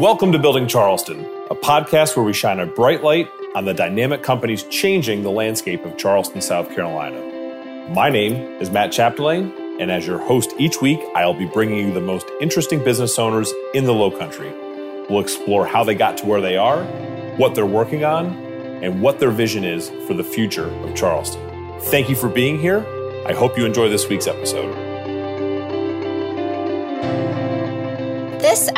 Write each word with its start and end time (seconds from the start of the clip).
Welcome 0.00 0.32
to 0.32 0.38
Building 0.38 0.66
Charleston, 0.66 1.26
a 1.50 1.54
podcast 1.54 2.16
where 2.16 2.24
we 2.24 2.32
shine 2.32 2.58
a 2.58 2.64
bright 2.64 3.04
light 3.04 3.28
on 3.54 3.66
the 3.66 3.74
dynamic 3.74 4.22
companies 4.22 4.62
changing 4.62 5.22
the 5.22 5.30
landscape 5.30 5.84
of 5.84 5.98
Charleston, 5.98 6.40
South 6.40 6.74
Carolina. 6.74 7.20
My 7.90 8.08
name 8.08 8.34
is 8.62 8.70
Matt 8.70 8.92
Chapdelaine, 8.92 9.78
and 9.78 9.90
as 9.90 10.06
your 10.06 10.18
host 10.18 10.54
each 10.56 10.80
week, 10.80 11.00
I'll 11.14 11.34
be 11.34 11.44
bringing 11.44 11.86
you 11.86 11.92
the 11.92 12.00
most 12.00 12.26
interesting 12.40 12.82
business 12.82 13.18
owners 13.18 13.52
in 13.74 13.84
the 13.84 13.92
Low 13.92 14.10
Country. 14.10 14.50
We'll 15.10 15.20
explore 15.20 15.66
how 15.66 15.84
they 15.84 15.94
got 15.94 16.16
to 16.16 16.26
where 16.26 16.40
they 16.40 16.56
are, 16.56 16.82
what 17.36 17.54
they're 17.54 17.66
working 17.66 18.02
on, 18.02 18.28
and 18.82 19.02
what 19.02 19.20
their 19.20 19.30
vision 19.30 19.64
is 19.64 19.90
for 20.06 20.14
the 20.14 20.24
future 20.24 20.70
of 20.82 20.94
Charleston. 20.94 21.42
Thank 21.78 22.08
you 22.08 22.16
for 22.16 22.30
being 22.30 22.58
here. 22.58 22.86
I 23.26 23.34
hope 23.34 23.58
you 23.58 23.66
enjoy 23.66 23.90
this 23.90 24.08
week's 24.08 24.26
episode. 24.26 24.89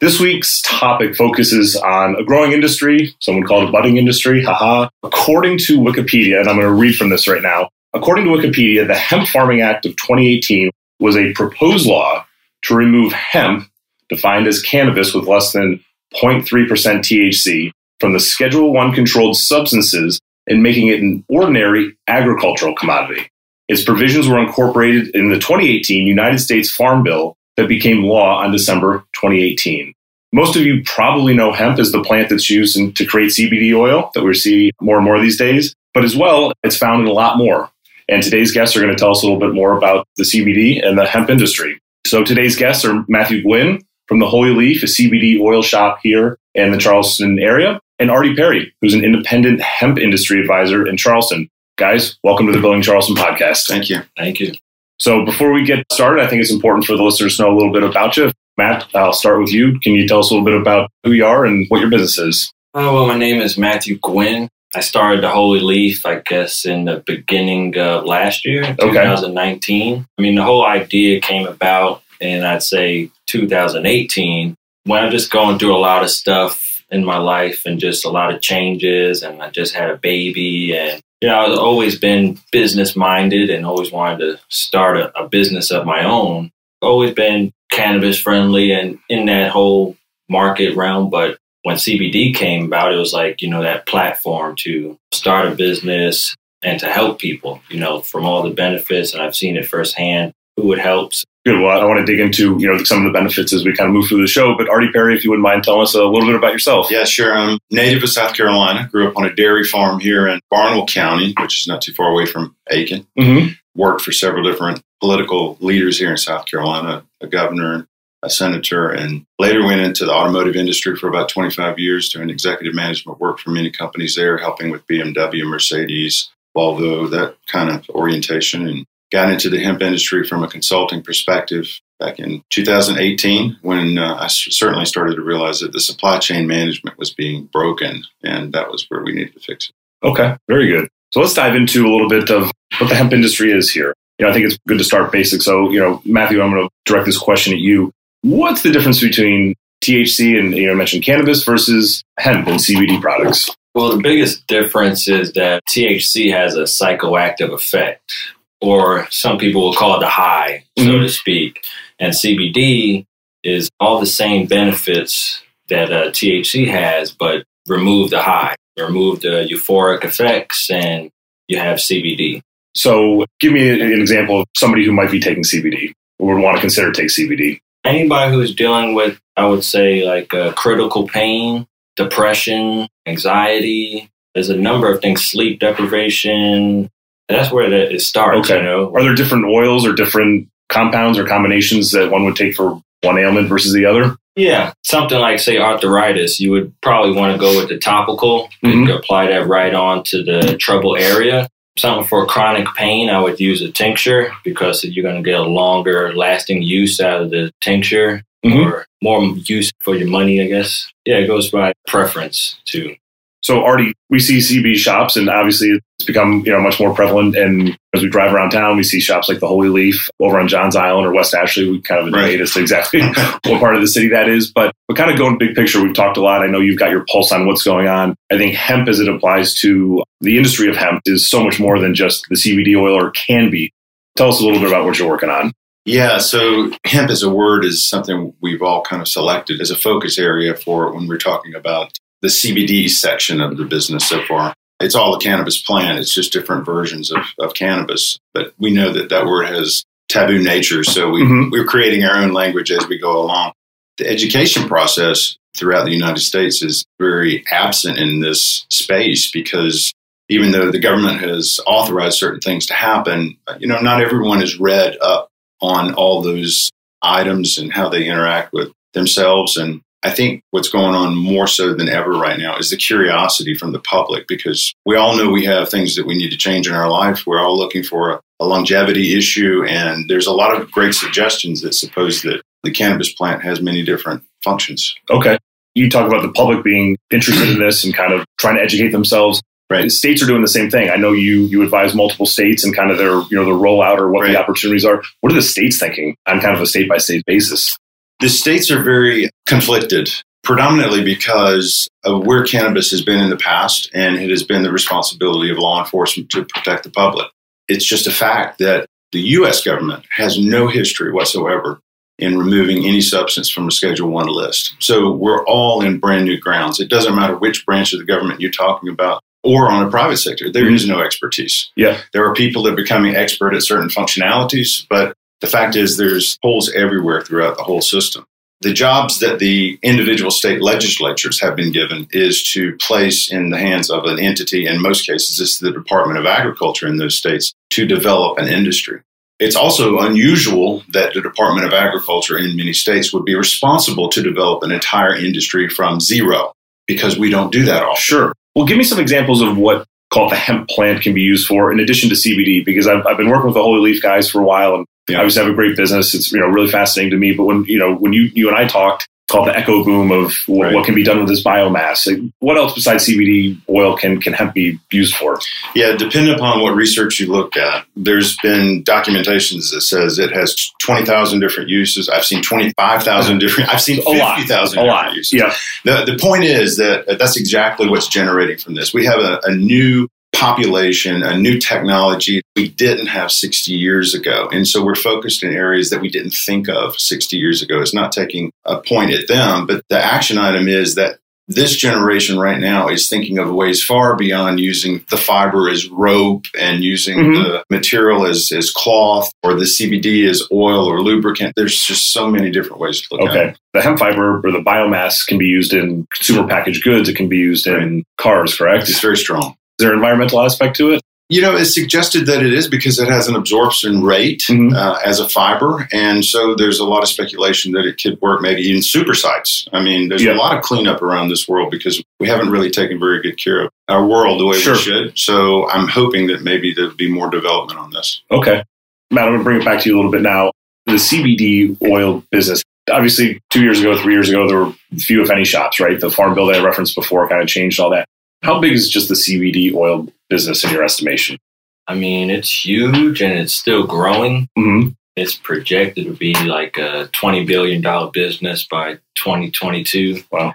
This 0.00 0.18
week's 0.18 0.60
topic 0.62 1.14
focuses 1.14 1.76
on 1.76 2.16
a 2.16 2.24
growing 2.24 2.50
industry, 2.50 3.14
someone 3.20 3.44
called 3.44 3.68
a 3.68 3.72
budding 3.72 3.96
industry, 3.96 4.42
haha. 4.42 4.88
According 5.04 5.58
to 5.66 5.78
Wikipedia, 5.78 6.40
and 6.40 6.48
I'm 6.48 6.56
going 6.56 6.66
to 6.66 6.72
read 6.72 6.96
from 6.96 7.10
this 7.10 7.28
right 7.28 7.40
now. 7.40 7.68
According 7.94 8.24
to 8.24 8.30
Wikipedia, 8.32 8.84
the 8.84 8.96
Hemp 8.96 9.28
Farming 9.28 9.60
Act 9.60 9.86
of 9.86 9.92
2018 9.92 10.70
was 10.98 11.16
a 11.16 11.32
proposed 11.32 11.86
law 11.86 12.26
to 12.62 12.74
remove 12.74 13.12
hemp 13.12 13.70
defined 14.08 14.48
as 14.48 14.60
cannabis 14.62 15.14
with 15.14 15.28
less 15.28 15.52
than 15.52 15.80
0.3% 16.16 16.42
THC 16.68 17.70
from 18.00 18.12
the 18.12 18.20
Schedule 18.20 18.72
1 18.72 18.92
controlled 18.94 19.36
substances 19.36 20.18
and 20.48 20.62
making 20.62 20.88
it 20.88 21.00
an 21.00 21.24
ordinary 21.28 21.96
agricultural 22.06 22.74
commodity. 22.74 23.30
Its 23.68 23.84
provisions 23.84 24.26
were 24.26 24.38
incorporated 24.38 25.14
in 25.14 25.28
the 25.28 25.38
2018 25.38 26.06
United 26.06 26.38
States 26.38 26.70
Farm 26.70 27.02
Bill 27.02 27.36
that 27.56 27.68
became 27.68 28.04
law 28.04 28.38
on 28.42 28.50
December 28.50 29.04
2018. 29.14 29.92
Most 30.32 30.56
of 30.56 30.62
you 30.62 30.82
probably 30.84 31.34
know 31.34 31.52
hemp 31.52 31.78
as 31.78 31.92
the 31.92 32.02
plant 32.02 32.28
that's 32.28 32.50
used 32.50 32.76
in, 32.76 32.92
to 32.94 33.04
create 33.04 33.30
CBD 33.30 33.74
oil 33.74 34.10
that 34.14 34.22
we 34.22 34.34
see 34.34 34.72
more 34.80 34.96
and 34.96 35.04
more 35.04 35.20
these 35.20 35.38
days, 35.38 35.74
but 35.94 36.04
as 36.04 36.16
well, 36.16 36.52
it's 36.62 36.76
found 36.76 37.02
in 37.02 37.08
a 37.08 37.12
lot 37.12 37.38
more. 37.38 37.70
And 38.08 38.22
today's 38.22 38.52
guests 38.52 38.76
are 38.76 38.80
going 38.80 38.94
to 38.94 38.98
tell 38.98 39.10
us 39.10 39.22
a 39.22 39.26
little 39.26 39.40
bit 39.40 39.54
more 39.54 39.76
about 39.76 40.06
the 40.16 40.24
CBD 40.24 40.86
and 40.86 40.98
the 40.98 41.06
hemp 41.06 41.28
industry. 41.28 41.80
So 42.06 42.24
today's 42.24 42.56
guests 42.56 42.84
are 42.84 43.04
Matthew 43.08 43.42
Gwynn, 43.42 43.82
from 44.08 44.18
the 44.18 44.28
Holy 44.28 44.50
Leaf, 44.50 44.82
a 44.82 44.86
CBD 44.86 45.38
oil 45.38 45.62
shop 45.62 45.98
here 46.02 46.38
in 46.54 46.72
the 46.72 46.78
Charleston 46.78 47.38
area, 47.38 47.80
and 47.98 48.10
Artie 48.10 48.34
Perry, 48.34 48.72
who's 48.80 48.94
an 48.94 49.04
independent 49.04 49.60
hemp 49.60 49.98
industry 49.98 50.40
advisor 50.40 50.86
in 50.86 50.96
Charleston. 50.96 51.48
Guys, 51.76 52.18
welcome 52.22 52.46
to 52.46 52.52
the 52.52 52.60
Building 52.60 52.82
Charleston 52.82 53.16
podcast. 53.16 53.66
Thank 53.66 53.88
you. 53.88 54.02
Thank 54.16 54.40
you. 54.40 54.52
So 54.98 55.24
before 55.24 55.52
we 55.52 55.64
get 55.64 55.84
started, 55.92 56.24
I 56.24 56.28
think 56.28 56.42
it's 56.42 56.50
important 56.50 56.84
for 56.84 56.96
the 56.96 57.02
listeners 57.02 57.36
to 57.36 57.42
know 57.42 57.54
a 57.54 57.56
little 57.56 57.72
bit 57.72 57.84
about 57.84 58.16
you. 58.16 58.32
Matt, 58.56 58.86
I'll 58.94 59.12
start 59.12 59.40
with 59.40 59.52
you. 59.52 59.78
Can 59.80 59.94
you 59.94 60.08
tell 60.08 60.20
us 60.20 60.30
a 60.30 60.34
little 60.34 60.44
bit 60.44 60.60
about 60.60 60.90
who 61.04 61.12
you 61.12 61.24
are 61.24 61.44
and 61.44 61.66
what 61.68 61.80
your 61.80 61.90
business 61.90 62.18
is? 62.18 62.52
Oh, 62.74 62.94
well, 62.94 63.06
my 63.06 63.16
name 63.16 63.40
is 63.40 63.56
Matthew 63.56 63.98
Gwynn. 63.98 64.48
I 64.74 64.80
started 64.80 65.22
the 65.22 65.30
Holy 65.30 65.60
Leaf, 65.60 66.04
I 66.04 66.20
guess, 66.20 66.66
in 66.66 66.84
the 66.84 67.02
beginning 67.06 67.76
of 67.78 68.04
last 68.04 68.44
year, 68.44 68.64
okay. 68.64 68.76
2019. 68.78 70.06
I 70.18 70.22
mean, 70.22 70.34
the 70.34 70.42
whole 70.42 70.66
idea 70.66 71.20
came 71.20 71.46
about 71.46 72.02
in, 72.20 72.42
I'd 72.44 72.62
say, 72.62 73.10
2018 73.26 74.54
when 74.84 75.04
I'm 75.04 75.10
just 75.10 75.30
going 75.30 75.58
through 75.58 75.76
a 75.76 75.78
lot 75.78 76.02
of 76.02 76.10
stuff 76.10 76.67
in 76.90 77.04
my 77.04 77.18
life 77.18 77.62
and 77.66 77.80
just 77.80 78.04
a 78.04 78.10
lot 78.10 78.34
of 78.34 78.40
changes. 78.40 79.22
And 79.22 79.42
I 79.42 79.50
just 79.50 79.74
had 79.74 79.90
a 79.90 79.96
baby. 79.96 80.76
And, 80.76 81.00
you 81.20 81.28
know, 81.28 81.38
I've 81.38 81.58
always 81.58 81.98
been 81.98 82.38
business 82.52 82.96
minded 82.96 83.50
and 83.50 83.66
always 83.66 83.92
wanted 83.92 84.18
to 84.18 84.40
start 84.48 84.96
a, 84.96 85.18
a 85.18 85.28
business 85.28 85.70
of 85.70 85.86
my 85.86 86.04
own. 86.04 86.50
Always 86.80 87.14
been 87.14 87.52
cannabis 87.70 88.18
friendly 88.18 88.72
and 88.72 88.98
in 89.08 89.26
that 89.26 89.50
whole 89.50 89.96
market 90.28 90.76
realm. 90.76 91.10
But 91.10 91.38
when 91.62 91.76
CBD 91.76 92.34
came 92.34 92.66
about, 92.66 92.92
it 92.92 92.98
was 92.98 93.12
like, 93.12 93.42
you 93.42 93.50
know, 93.50 93.62
that 93.62 93.86
platform 93.86 94.56
to 94.60 94.98
start 95.12 95.52
a 95.52 95.54
business 95.54 96.34
and 96.62 96.80
to 96.80 96.86
help 96.86 97.18
people, 97.18 97.60
you 97.68 97.78
know, 97.78 98.00
from 98.00 98.24
all 98.24 98.42
the 98.42 98.54
benefits. 98.54 99.12
And 99.12 99.22
I've 99.22 99.36
seen 99.36 99.56
it 99.56 99.68
firsthand 99.68 100.32
who 100.60 100.72
it 100.72 100.78
helps 100.78 101.24
Good. 101.48 101.62
Well, 101.62 101.80
I 101.80 101.84
want 101.86 102.04
to 102.04 102.04
dig 102.04 102.20
into 102.20 102.58
you 102.58 102.68
know 102.68 102.82
some 102.84 102.98
of 102.98 103.04
the 103.04 103.18
benefits 103.18 103.54
as 103.54 103.64
we 103.64 103.74
kind 103.74 103.88
of 103.88 103.94
move 103.94 104.08
through 104.08 104.20
the 104.20 104.26
show. 104.26 104.54
But 104.54 104.68
Artie 104.68 104.92
Perry, 104.92 105.16
if 105.16 105.24
you 105.24 105.30
wouldn't 105.30 105.44
mind 105.44 105.64
telling 105.64 105.80
us 105.80 105.94
a 105.94 106.04
little 106.04 106.28
bit 106.28 106.34
about 106.34 106.52
yourself. 106.52 106.90
Yeah, 106.90 107.04
sure. 107.04 107.32
I'm 107.32 107.58
native 107.70 108.02
of 108.02 108.10
South 108.10 108.34
Carolina. 108.34 108.86
Grew 108.92 109.08
up 109.08 109.16
on 109.16 109.24
a 109.24 109.34
dairy 109.34 109.64
farm 109.64 109.98
here 109.98 110.28
in 110.28 110.40
Barnwell 110.50 110.86
County, 110.86 111.34
which 111.40 111.60
is 111.60 111.66
not 111.66 111.80
too 111.80 111.94
far 111.94 112.10
away 112.10 112.26
from 112.26 112.54
Aiken. 112.70 113.06
Mm-hmm. 113.18 113.52
Worked 113.76 114.02
for 114.02 114.12
several 114.12 114.42
different 114.42 114.82
political 115.00 115.56
leaders 115.60 115.98
here 115.98 116.10
in 116.10 116.18
South 116.18 116.44
Carolina, 116.44 117.04
a 117.22 117.26
governor, 117.26 117.86
a 118.22 118.28
senator, 118.28 118.90
and 118.90 119.24
later 119.38 119.64
went 119.64 119.80
into 119.80 120.04
the 120.04 120.12
automotive 120.12 120.54
industry 120.54 120.96
for 120.96 121.08
about 121.08 121.30
25 121.30 121.78
years 121.78 122.10
doing 122.10 122.28
executive 122.28 122.74
management 122.74 123.20
work 123.20 123.38
for 123.38 123.50
many 123.50 123.70
companies 123.70 124.16
there, 124.16 124.36
helping 124.36 124.70
with 124.70 124.86
BMW, 124.86 125.48
Mercedes, 125.48 126.28
Volvo, 126.54 127.08
that 127.10 127.36
kind 127.46 127.70
of 127.70 127.88
orientation. 127.90 128.68
And 128.68 128.86
got 129.10 129.30
into 129.30 129.48
the 129.48 129.62
hemp 129.62 129.82
industry 129.82 130.26
from 130.26 130.42
a 130.42 130.48
consulting 130.48 131.02
perspective 131.02 131.80
back 131.98 132.18
in 132.18 132.42
2018 132.50 133.58
when 133.62 133.98
uh, 133.98 134.16
I 134.20 134.26
certainly 134.28 134.84
started 134.84 135.16
to 135.16 135.22
realize 135.22 135.60
that 135.60 135.72
the 135.72 135.80
supply 135.80 136.18
chain 136.18 136.46
management 136.46 136.98
was 136.98 137.12
being 137.12 137.46
broken, 137.46 138.02
and 138.22 138.52
that 138.52 138.70
was 138.70 138.86
where 138.88 139.02
we 139.02 139.12
needed 139.12 139.34
to 139.34 139.40
fix 139.40 139.70
it. 139.70 140.06
Okay, 140.06 140.36
very 140.46 140.68
good. 140.68 140.88
So 141.12 141.20
let's 141.20 141.34
dive 141.34 141.56
into 141.56 141.86
a 141.86 141.90
little 141.90 142.08
bit 142.08 142.30
of 142.30 142.50
what 142.78 142.88
the 142.88 142.94
hemp 142.94 143.12
industry 143.12 143.50
is 143.50 143.70
here. 143.70 143.94
You 144.18 144.26
know, 144.26 144.30
I 144.30 144.34
think 144.34 144.46
it's 144.46 144.58
good 144.66 144.78
to 144.78 144.84
start 144.84 145.10
basic. 145.10 145.42
So, 145.42 145.70
you 145.70 145.80
know, 145.80 146.02
Matthew, 146.04 146.42
I'm 146.42 146.50
going 146.50 146.68
to 146.68 146.70
direct 146.84 147.06
this 147.06 147.18
question 147.18 147.52
at 147.52 147.60
you. 147.60 147.92
What's 148.22 148.62
the 148.62 148.72
difference 148.72 149.00
between 149.00 149.54
THC 149.82 150.38
and 150.38 150.54
you 150.56 150.66
know 150.66 150.74
mentioned 150.74 151.04
cannabis 151.04 151.44
versus 151.44 152.02
hemp 152.18 152.46
and 152.48 152.58
CBD 152.58 153.00
products? 153.00 153.50
Well, 153.74 153.96
the 153.96 154.02
biggest 154.02 154.46
difference 154.48 155.06
is 155.08 155.32
that 155.34 155.62
THC 155.66 156.32
has 156.32 156.56
a 156.56 156.62
psychoactive 156.62 157.52
effect, 157.52 158.12
or 158.60 159.06
some 159.10 159.38
people 159.38 159.62
will 159.62 159.74
call 159.74 159.96
it 159.96 160.00
the 160.00 160.08
high, 160.08 160.64
so 160.76 160.84
mm-hmm. 160.84 161.02
to 161.02 161.08
speak. 161.08 161.64
And 161.98 162.12
CBD 162.12 163.06
is 163.42 163.68
all 163.80 164.00
the 164.00 164.06
same 164.06 164.46
benefits 164.46 165.42
that 165.68 165.92
uh, 165.92 166.10
THC 166.10 166.68
has, 166.68 167.12
but 167.12 167.44
remove 167.66 168.10
the 168.10 168.22
high, 168.22 168.56
remove 168.78 169.20
the 169.20 169.48
euphoric 169.50 170.04
effects, 170.04 170.70
and 170.70 171.10
you 171.46 171.58
have 171.58 171.78
CBD. 171.78 172.40
So, 172.74 173.24
give 173.40 173.52
me 173.52 173.68
an 173.68 174.00
example 174.00 174.40
of 174.40 174.46
somebody 174.56 174.84
who 174.84 174.92
might 174.92 175.10
be 175.10 175.20
taking 175.20 175.42
CBD 175.42 175.92
or 176.18 176.34
would 176.34 176.42
want 176.42 176.56
to 176.56 176.60
consider 176.60 176.92
take 176.92 177.08
CBD. 177.08 177.60
Anybody 177.84 178.32
who's 178.32 178.54
dealing 178.54 178.94
with, 178.94 179.18
I 179.36 179.46
would 179.46 179.64
say, 179.64 180.04
like 180.04 180.34
uh, 180.34 180.52
critical 180.52 181.08
pain, 181.08 181.66
depression, 181.96 182.88
anxiety, 183.06 184.10
there's 184.34 184.50
a 184.50 184.56
number 184.56 184.92
of 184.92 185.00
things, 185.00 185.24
sleep 185.24 185.58
deprivation. 185.58 186.88
That's 187.28 187.52
where 187.52 187.72
it 187.72 188.00
starts. 188.00 188.50
Okay. 188.50 188.58
You 188.58 188.64
know? 188.64 188.94
Are 188.94 189.02
there 189.02 189.14
different 189.14 189.46
oils 189.46 189.86
or 189.86 189.92
different 189.92 190.48
compounds 190.68 191.18
or 191.18 191.26
combinations 191.26 191.92
that 191.92 192.10
one 192.10 192.24
would 192.24 192.36
take 192.36 192.54
for 192.54 192.80
one 193.02 193.18
ailment 193.18 193.48
versus 193.48 193.72
the 193.72 193.86
other? 193.86 194.16
Yeah, 194.38 194.72
something 194.84 195.18
like 195.18 195.40
say 195.40 195.58
arthritis, 195.58 196.38
you 196.38 196.52
would 196.52 196.72
probably 196.80 197.12
want 197.12 197.32
to 197.32 197.38
go 197.38 197.58
with 197.58 197.68
the 197.68 197.78
topical. 197.78 198.48
Mm-hmm. 198.64 198.90
apply 198.90 199.26
that 199.28 199.48
right 199.48 199.74
on 199.74 200.04
to 200.04 200.22
the 200.22 200.56
trouble 200.58 200.96
area. 200.96 201.48
Something 201.76 202.06
for 202.06 202.24
chronic 202.26 202.66
pain, 202.76 203.10
I 203.10 203.20
would 203.20 203.40
use 203.40 203.62
a 203.62 203.70
tincture 203.70 204.32
because 204.44 204.84
you're 204.84 205.02
going 205.02 205.22
to 205.22 205.28
get 205.28 205.40
a 205.40 205.44
longer 205.44 206.14
lasting 206.14 206.62
use 206.62 207.00
out 207.00 207.22
of 207.22 207.30
the 207.30 207.52
tincture 207.60 208.22
mm-hmm. 208.44 208.68
or 208.68 208.86
more 209.02 209.22
use 209.22 209.72
for 209.80 209.96
your 209.96 210.08
money, 210.08 210.40
I 210.40 210.46
guess. 210.46 210.88
Yeah, 211.04 211.16
it 211.16 211.26
goes 211.26 211.50
by 211.50 211.72
preference 211.86 212.60
too. 212.64 212.94
So 213.42 213.62
already 213.62 213.94
we 214.10 214.18
see 214.18 214.38
CB 214.38 214.76
shops, 214.76 215.16
and 215.16 215.30
obviously 215.30 215.68
it's 215.70 216.06
become 216.06 216.42
you 216.44 216.52
know 216.52 216.60
much 216.60 216.80
more 216.80 216.92
prevalent. 216.92 217.36
And 217.36 217.78
as 217.94 218.02
we 218.02 218.08
drive 218.08 218.34
around 218.34 218.50
town, 218.50 218.76
we 218.76 218.82
see 218.82 219.00
shops 219.00 219.28
like 219.28 219.38
the 219.38 219.46
Holy 219.46 219.68
Leaf 219.68 220.10
over 220.20 220.40
on 220.40 220.48
Johns 220.48 220.74
Island 220.74 221.06
or 221.06 221.12
West 221.12 221.34
Ashley. 221.34 221.70
We 221.70 221.80
kind 221.80 222.00
of 222.00 222.06
debate 222.06 222.22
right. 222.22 222.40
as 222.40 222.52
to 222.54 222.60
exactly 222.60 223.00
what 223.44 223.60
part 223.60 223.76
of 223.76 223.80
the 223.80 223.86
city 223.86 224.08
that 224.08 224.28
is, 224.28 224.50
but 224.50 224.74
but 224.88 224.96
kind 224.96 225.10
of 225.10 225.18
going 225.18 225.38
big 225.38 225.54
picture. 225.54 225.82
We've 225.82 225.94
talked 225.94 226.16
a 226.16 226.20
lot. 226.20 226.42
I 226.42 226.46
know 226.46 226.60
you've 226.60 226.78
got 226.78 226.90
your 226.90 227.04
pulse 227.10 227.30
on 227.30 227.46
what's 227.46 227.62
going 227.62 227.86
on. 227.86 228.16
I 228.30 228.38
think 228.38 228.54
hemp, 228.54 228.88
as 228.88 228.98
it 228.98 229.08
applies 229.08 229.54
to 229.60 230.02
the 230.20 230.36
industry 230.36 230.68
of 230.68 230.76
hemp, 230.76 231.02
is 231.06 231.26
so 231.26 231.42
much 231.42 231.60
more 231.60 231.78
than 231.78 231.94
just 231.94 232.26
the 232.28 232.36
CBD 232.36 232.76
oil 232.76 232.94
or 232.94 233.10
can 233.12 233.50
be. 233.50 233.72
Tell 234.16 234.30
us 234.30 234.40
a 234.40 234.44
little 234.44 234.58
bit 234.58 234.68
about 234.68 234.84
what 234.84 234.98
you're 234.98 235.08
working 235.08 235.30
on. 235.30 235.52
Yeah, 235.84 236.18
so 236.18 236.70
hemp 236.84 237.08
as 237.08 237.22
a 237.22 237.30
word 237.30 237.64
is 237.64 237.88
something 237.88 238.34
we've 238.42 238.62
all 238.62 238.82
kind 238.82 239.00
of 239.00 239.08
selected 239.08 239.60
as 239.60 239.70
a 239.70 239.76
focus 239.76 240.18
area 240.18 240.54
for 240.54 240.92
when 240.92 241.06
we're 241.06 241.16
talking 241.16 241.54
about 241.54 241.96
the 242.22 242.28
CBD 242.28 242.88
section 242.88 243.40
of 243.40 243.56
the 243.56 243.64
business 243.64 244.06
so 244.06 244.24
far. 244.26 244.54
It's 244.80 244.94
all 244.94 245.14
a 245.14 245.20
cannabis 245.20 245.60
plant. 245.60 245.98
It's 245.98 246.14
just 246.14 246.32
different 246.32 246.64
versions 246.64 247.10
of, 247.10 247.22
of 247.40 247.54
cannabis. 247.54 248.18
But 248.32 248.54
we 248.58 248.70
know 248.70 248.92
that 248.92 249.08
that 249.08 249.26
word 249.26 249.46
has 249.48 249.84
taboo 250.08 250.42
nature. 250.42 250.84
So 250.84 251.10
we, 251.10 251.22
mm-hmm. 251.22 251.50
we're 251.50 251.64
creating 251.64 252.04
our 252.04 252.16
own 252.16 252.32
language 252.32 252.70
as 252.70 252.86
we 252.86 252.98
go 252.98 253.20
along. 253.20 253.52
The 253.98 254.08
education 254.08 254.68
process 254.68 255.36
throughout 255.56 255.84
the 255.84 255.92
United 255.92 256.20
States 256.20 256.62
is 256.62 256.84
very 257.00 257.44
absent 257.50 257.98
in 257.98 258.20
this 258.20 258.66
space 258.70 259.30
because 259.30 259.92
even 260.28 260.52
though 260.52 260.70
the 260.70 260.78
government 260.78 261.20
has 261.20 261.58
authorized 261.66 262.18
certain 262.18 262.40
things 262.40 262.66
to 262.66 262.74
happen, 262.74 263.36
you 263.58 263.66
know, 263.66 263.80
not 263.80 264.00
everyone 264.00 264.42
is 264.42 264.60
read 264.60 264.96
up 265.00 265.28
on 265.60 265.94
all 265.94 266.22
those 266.22 266.70
items 267.02 267.58
and 267.58 267.72
how 267.72 267.88
they 267.88 268.06
interact 268.06 268.52
with 268.52 268.70
themselves 268.92 269.56
and 269.56 269.80
I 270.02 270.10
think 270.10 270.42
what's 270.50 270.68
going 270.68 270.94
on 270.94 271.16
more 271.16 271.48
so 271.48 271.74
than 271.74 271.88
ever 271.88 272.12
right 272.12 272.38
now 272.38 272.56
is 272.56 272.70
the 272.70 272.76
curiosity 272.76 273.54
from 273.54 273.72
the 273.72 273.80
public 273.80 274.28
because 274.28 274.72
we 274.86 274.96
all 274.96 275.16
know 275.16 275.30
we 275.30 275.44
have 275.44 275.68
things 275.68 275.96
that 275.96 276.06
we 276.06 276.16
need 276.16 276.30
to 276.30 276.36
change 276.36 276.68
in 276.68 276.74
our 276.74 276.88
life. 276.88 277.26
We're 277.26 277.40
all 277.40 277.58
looking 277.58 277.82
for 277.82 278.10
a, 278.10 278.20
a 278.38 278.46
longevity 278.46 279.16
issue, 279.16 279.64
and 279.66 280.08
there's 280.08 280.28
a 280.28 280.32
lot 280.32 280.54
of 280.54 280.70
great 280.70 280.94
suggestions 280.94 281.62
that 281.62 281.74
suppose 281.74 282.22
that 282.22 282.42
the 282.62 282.70
cannabis 282.70 283.12
plant 283.12 283.42
has 283.42 283.60
many 283.60 283.82
different 283.82 284.22
functions. 284.42 284.94
Okay. 285.10 285.38
You 285.74 285.90
talk 285.90 286.06
about 286.06 286.22
the 286.22 286.32
public 286.32 286.64
being 286.64 286.96
interested 287.10 287.48
in 287.48 287.58
this 287.58 287.84
and 287.84 287.94
kind 287.94 288.12
of 288.12 288.24
trying 288.38 288.56
to 288.56 288.62
educate 288.62 288.90
themselves. 288.90 289.42
Right. 289.70 289.92
States 289.92 290.22
are 290.22 290.26
doing 290.26 290.40
the 290.40 290.48
same 290.48 290.70
thing. 290.70 290.88
I 290.88 290.96
know 290.96 291.12
you 291.12 291.42
you 291.42 291.62
advise 291.62 291.94
multiple 291.94 292.24
states 292.24 292.64
and 292.64 292.74
kind 292.74 292.90
of 292.90 292.96
their 292.96 293.10
you 293.10 293.32
know 293.32 293.44
the 293.44 293.50
rollout 293.50 293.98
or 293.98 294.10
what 294.10 294.22
right. 294.22 294.32
the 294.32 294.40
opportunities 294.40 294.84
are. 294.84 295.02
What 295.20 295.30
are 295.30 295.36
the 295.36 295.42
states 295.42 295.78
thinking 295.78 296.16
on 296.26 296.40
kind 296.40 296.56
of 296.56 296.62
a 296.62 296.66
state 296.66 296.88
by 296.88 296.96
state 296.96 297.22
basis? 297.26 297.76
The 298.20 298.28
states 298.28 298.70
are 298.70 298.82
very 298.82 299.30
conflicted, 299.46 300.10
predominantly 300.42 301.04
because 301.04 301.88
of 302.04 302.26
where 302.26 302.44
cannabis 302.44 302.90
has 302.90 303.02
been 303.02 303.20
in 303.20 303.30
the 303.30 303.36
past, 303.36 303.90
and 303.94 304.16
it 304.16 304.30
has 304.30 304.42
been 304.42 304.62
the 304.62 304.72
responsibility 304.72 305.50
of 305.50 305.58
law 305.58 305.80
enforcement 305.80 306.30
to 306.30 306.44
protect 306.44 306.82
the 306.82 306.90
public. 306.90 307.28
It's 307.68 307.84
just 307.84 308.06
a 308.06 308.12
fact 308.12 308.58
that 308.58 308.86
the 309.12 309.20
U.S. 309.20 309.62
government 309.62 310.04
has 310.10 310.38
no 310.38 310.68
history 310.68 311.12
whatsoever 311.12 311.80
in 312.18 312.36
removing 312.36 312.84
any 312.84 313.00
substance 313.00 313.48
from 313.48 313.68
a 313.68 313.70
Schedule 313.70 314.10
One 314.10 314.26
list. 314.26 314.74
So 314.80 315.12
we're 315.12 315.44
all 315.44 315.82
in 315.82 316.00
brand 316.00 316.24
new 316.24 316.38
grounds. 316.38 316.80
It 316.80 316.90
doesn't 316.90 317.14
matter 317.14 317.36
which 317.36 317.64
branch 317.64 317.92
of 317.92 318.00
the 318.00 318.04
government 318.04 318.40
you're 318.40 318.50
talking 318.50 318.88
about 318.88 319.22
or 319.44 319.70
on 319.70 319.86
a 319.86 319.90
private 319.90 320.16
sector. 320.16 320.50
There 320.50 320.64
mm-hmm. 320.64 320.74
is 320.74 320.88
no 320.88 321.00
expertise. 321.00 321.70
Yeah. 321.76 322.00
There 322.12 322.24
are 322.28 322.34
people 322.34 322.64
that 322.64 322.72
are 322.72 322.76
becoming 322.76 323.14
expert 323.14 323.54
at 323.54 323.62
certain 323.62 323.88
functionalities, 323.88 324.84
but 324.90 325.14
the 325.40 325.46
fact 325.46 325.76
is, 325.76 325.96
there's 325.96 326.38
holes 326.42 326.70
everywhere 326.72 327.22
throughout 327.22 327.56
the 327.56 327.62
whole 327.62 327.80
system. 327.80 328.24
The 328.60 328.72
jobs 328.72 329.20
that 329.20 329.38
the 329.38 329.78
individual 329.82 330.32
state 330.32 330.60
legislatures 330.60 331.40
have 331.40 331.54
been 331.54 331.70
given 331.70 332.08
is 332.10 332.42
to 332.54 332.76
place 332.76 333.30
in 333.30 333.50
the 333.50 333.58
hands 333.58 333.88
of 333.88 334.04
an 334.04 334.18
entity, 334.18 334.66
in 334.66 334.82
most 334.82 335.06
cases, 335.06 335.40
it's 335.40 335.58
the 335.58 335.70
Department 335.70 336.18
of 336.18 336.26
Agriculture 336.26 336.88
in 336.88 336.96
those 336.96 337.16
states, 337.16 337.52
to 337.70 337.86
develop 337.86 338.38
an 338.38 338.48
industry. 338.48 339.00
It's 339.38 339.54
also 339.54 340.00
unusual 340.00 340.82
that 340.92 341.14
the 341.14 341.20
Department 341.20 341.66
of 341.66 341.72
Agriculture 341.72 342.36
in 342.36 342.56
many 342.56 342.72
states 342.72 343.12
would 343.12 343.24
be 343.24 343.36
responsible 343.36 344.08
to 344.08 344.22
develop 344.22 344.64
an 344.64 344.72
entire 344.72 345.14
industry 345.14 345.68
from 345.68 346.00
zero 346.00 346.52
because 346.88 347.16
we 347.16 347.30
don't 347.30 347.52
do 347.52 347.64
that 347.66 347.84
often. 347.84 348.00
Sure. 348.00 348.32
Well, 348.56 348.66
give 348.66 348.78
me 348.78 348.82
some 348.82 348.98
examples 348.98 349.40
of 349.40 349.56
what 349.56 349.86
called 350.10 350.32
the 350.32 350.36
hemp 350.36 350.68
plant 350.68 351.02
can 351.02 351.14
be 351.14 351.20
used 351.20 351.46
for 351.46 351.70
in 351.70 351.78
addition 351.78 352.08
to 352.08 352.16
CBD 352.16 352.64
because 352.64 352.88
I've, 352.88 353.06
I've 353.06 353.18
been 353.18 353.28
working 353.28 353.46
with 353.46 353.54
the 353.54 353.62
Holy 353.62 353.80
Leaf 353.80 354.02
guys 354.02 354.28
for 354.28 354.40
a 354.40 354.44
while 354.44 354.74
and 354.74 354.86
yeah. 355.08 355.18
obviously 355.18 355.42
have 355.42 355.50
a 355.50 355.54
great 355.54 355.76
business. 355.76 356.14
It's 356.14 356.32
you 356.32 356.40
know 356.40 356.46
really 356.46 356.70
fascinating 356.70 357.10
to 357.12 357.16
me. 357.16 357.32
But 357.32 357.44
when 357.44 357.64
you 357.64 357.78
know 357.78 357.94
when 357.94 358.12
you 358.12 358.30
you 358.34 358.48
and 358.48 358.56
I 358.56 358.66
talked, 358.66 359.08
called 359.28 359.46
the 359.46 359.56
echo 359.56 359.84
boom 359.84 360.10
of 360.10 360.32
what, 360.46 360.64
right. 360.64 360.74
what, 360.74 360.86
can 360.86 360.94
be 360.94 361.04
done 361.04 361.18
with 361.18 361.28
this 361.28 361.44
biomass. 361.44 362.06
Like, 362.06 362.32
what 362.38 362.56
else 362.56 362.74
besides 362.74 363.06
CBD 363.06 363.60
oil 363.68 363.96
can 363.96 364.20
can 364.20 364.32
hemp 364.32 364.54
be 364.54 364.78
used 364.90 365.14
for? 365.14 365.38
Yeah, 365.74 365.96
depending 365.96 366.34
upon 366.34 366.62
what 366.62 366.74
research 366.74 367.20
you 367.20 367.26
look 367.26 367.56
at, 367.56 367.86
there's 367.94 368.36
been 368.38 368.82
documentations 368.84 369.70
that 369.72 369.82
says 369.82 370.18
it 370.18 370.32
has 370.32 370.56
twenty 370.80 371.04
thousand 371.04 371.40
different 371.40 371.68
uses. 371.68 372.08
I've 372.08 372.24
seen 372.24 372.42
twenty 372.42 372.72
five 372.76 373.02
thousand 373.02 373.38
different. 373.40 373.72
I've 373.72 373.82
seen 373.82 373.96
fifty 373.96 374.46
thousand. 374.46 374.78
A 374.78 374.84
lot. 374.84 375.14
Uses. 375.14 375.32
Yeah. 375.32 375.54
The 375.84 376.10
the 376.12 376.18
point 376.18 376.44
is 376.44 376.78
that 376.78 377.08
uh, 377.08 377.16
that's 377.16 377.36
exactly 377.36 377.88
what's 377.88 378.08
generating 378.08 378.58
from 378.58 378.74
this. 378.74 378.94
We 378.94 379.04
have 379.04 379.18
a, 379.18 379.40
a 379.44 379.54
new 379.54 380.08
population, 380.38 381.22
a 381.22 381.36
new 381.36 381.58
technology 381.58 382.42
we 382.54 382.68
didn't 382.68 383.06
have 383.06 383.30
60 383.30 383.72
years 383.72 384.14
ago. 384.14 384.48
And 384.52 384.66
so 384.66 384.84
we're 384.84 384.94
focused 384.94 385.42
in 385.42 385.52
areas 385.52 385.90
that 385.90 386.00
we 386.00 386.08
didn't 386.08 386.32
think 386.32 386.68
of 386.68 386.98
60 386.98 387.36
years 387.36 387.62
ago. 387.62 387.80
It's 387.80 387.94
not 387.94 388.12
taking 388.12 388.52
a 388.64 388.80
point 388.80 389.10
at 389.10 389.28
them, 389.28 389.66
but 389.66 389.84
the 389.88 390.02
action 390.02 390.38
item 390.38 390.68
is 390.68 390.94
that 390.96 391.18
this 391.48 391.76
generation 391.76 392.38
right 392.38 392.58
now 392.58 392.88
is 392.88 393.08
thinking 393.08 393.38
of 393.38 393.50
ways 393.50 393.82
far 393.82 394.14
beyond 394.16 394.60
using 394.60 395.04
the 395.08 395.16
fiber 395.16 395.70
as 395.70 395.88
rope 395.88 396.44
and 396.58 396.84
using 396.84 397.18
mm-hmm. 397.18 397.42
the 397.42 397.64
material 397.70 398.26
as, 398.26 398.52
as 398.54 398.70
cloth 398.70 399.32
or 399.42 399.54
the 399.54 399.64
CBD 399.64 400.28
as 400.28 400.42
oil 400.52 400.86
or 400.86 401.00
lubricant. 401.00 401.54
There's 401.56 401.82
just 401.82 402.12
so 402.12 402.30
many 402.30 402.50
different 402.50 402.80
ways 402.80 403.00
to 403.00 403.14
look 403.14 403.30
okay. 403.30 403.30
at 403.30 403.36
it. 403.36 403.48
Okay. 403.48 403.56
The 403.72 403.80
hemp 403.80 403.98
fiber 403.98 404.40
or 404.44 404.52
the 404.52 404.58
biomass 404.58 405.26
can 405.26 405.38
be 405.38 405.46
used 405.46 405.72
in 405.72 406.06
consumer 406.14 406.46
packaged 406.46 406.84
goods. 406.84 407.08
It 407.08 407.16
can 407.16 407.28
be 407.28 407.38
used 407.38 407.66
in 407.66 407.94
right. 407.96 408.04
cars, 408.18 408.56
correct? 408.56 408.88
It's 408.88 409.00
very 409.00 409.16
strong. 409.16 409.56
Is 409.78 409.84
there 409.84 409.92
an 409.92 409.98
environmental 409.98 410.40
aspect 410.40 410.76
to 410.76 410.92
it? 410.92 411.02
You 411.30 411.42
know, 411.42 411.54
it's 411.54 411.74
suggested 411.74 412.24
that 412.26 412.42
it 412.42 412.54
is 412.54 412.68
because 412.68 412.98
it 412.98 413.08
has 413.08 413.28
an 413.28 413.36
absorption 413.36 414.02
rate 414.02 414.44
mm-hmm. 414.48 414.74
uh, 414.74 414.98
as 415.04 415.20
a 415.20 415.28
fiber. 415.28 415.86
And 415.92 416.24
so 416.24 416.54
there's 416.54 416.80
a 416.80 416.86
lot 416.86 417.02
of 417.02 417.08
speculation 417.08 417.72
that 417.72 417.84
it 417.84 418.00
could 418.02 418.18
work 418.22 418.40
maybe 418.40 418.74
in 418.74 418.80
super 418.82 419.12
sites. 419.12 419.68
I 419.72 419.82
mean, 419.82 420.08
there's 420.08 420.24
yeah. 420.24 420.32
a 420.32 420.38
lot 420.38 420.56
of 420.56 420.64
cleanup 420.64 421.02
around 421.02 421.28
this 421.28 421.46
world 421.46 421.70
because 421.70 422.02
we 422.18 422.26
haven't 422.26 422.50
really 422.50 422.70
taken 422.70 422.98
very 422.98 423.20
good 423.20 423.36
care 423.36 423.64
of 423.64 423.70
our 423.88 424.06
world 424.06 424.40
the 424.40 424.46
way 424.46 424.58
sure. 424.58 424.72
we 424.72 424.78
should. 424.78 425.18
So 425.18 425.68
I'm 425.68 425.86
hoping 425.86 426.28
that 426.28 426.42
maybe 426.42 426.72
there'll 426.72 426.96
be 426.96 427.12
more 427.12 427.28
development 427.28 427.78
on 427.78 427.90
this. 427.90 428.22
Okay. 428.30 428.64
Matt, 429.10 429.24
I'm 429.24 429.32
going 429.32 429.40
to 429.40 429.44
bring 429.44 429.60
it 429.60 429.64
back 429.66 429.82
to 429.82 429.88
you 429.90 429.96
a 429.96 429.98
little 429.98 430.10
bit 430.10 430.22
now. 430.22 430.50
The 430.86 430.94
CBD 430.94 431.76
oil 431.86 432.24
business, 432.30 432.62
obviously, 432.90 433.38
two 433.50 433.62
years 433.62 433.80
ago, 433.80 433.98
three 433.98 434.14
years 434.14 434.30
ago, 434.30 434.48
there 434.48 434.64
were 434.64 434.72
few, 434.96 435.22
if 435.22 435.30
any, 435.30 435.44
shops, 435.44 435.78
right? 435.78 436.00
The 436.00 436.10
farm 436.10 436.34
bill 436.34 436.46
that 436.46 436.56
I 436.56 436.64
referenced 436.64 436.94
before 436.94 437.28
kind 437.28 437.42
of 437.42 437.48
changed 437.48 437.78
all 437.78 437.90
that. 437.90 438.06
How 438.42 438.60
big 438.60 438.72
is 438.72 438.88
just 438.88 439.08
the 439.08 439.14
CBD 439.14 439.74
oil 439.74 440.08
business 440.28 440.64
in 440.64 440.70
your 440.70 440.84
estimation? 440.84 441.38
I 441.86 441.94
mean, 441.94 442.30
it's 442.30 442.64
huge 442.64 443.22
and 443.22 443.32
it's 443.32 443.54
still 443.54 443.86
growing. 443.86 444.48
Mm-hmm. 444.56 444.90
It's 445.16 445.34
projected 445.34 446.04
to 446.04 446.12
be 446.12 446.34
like 446.44 446.76
a 446.76 447.08
$20 447.12 447.46
billion 447.46 447.82
business 448.12 448.66
by 448.66 448.98
2022. 449.16 450.22
Wow. 450.30 450.54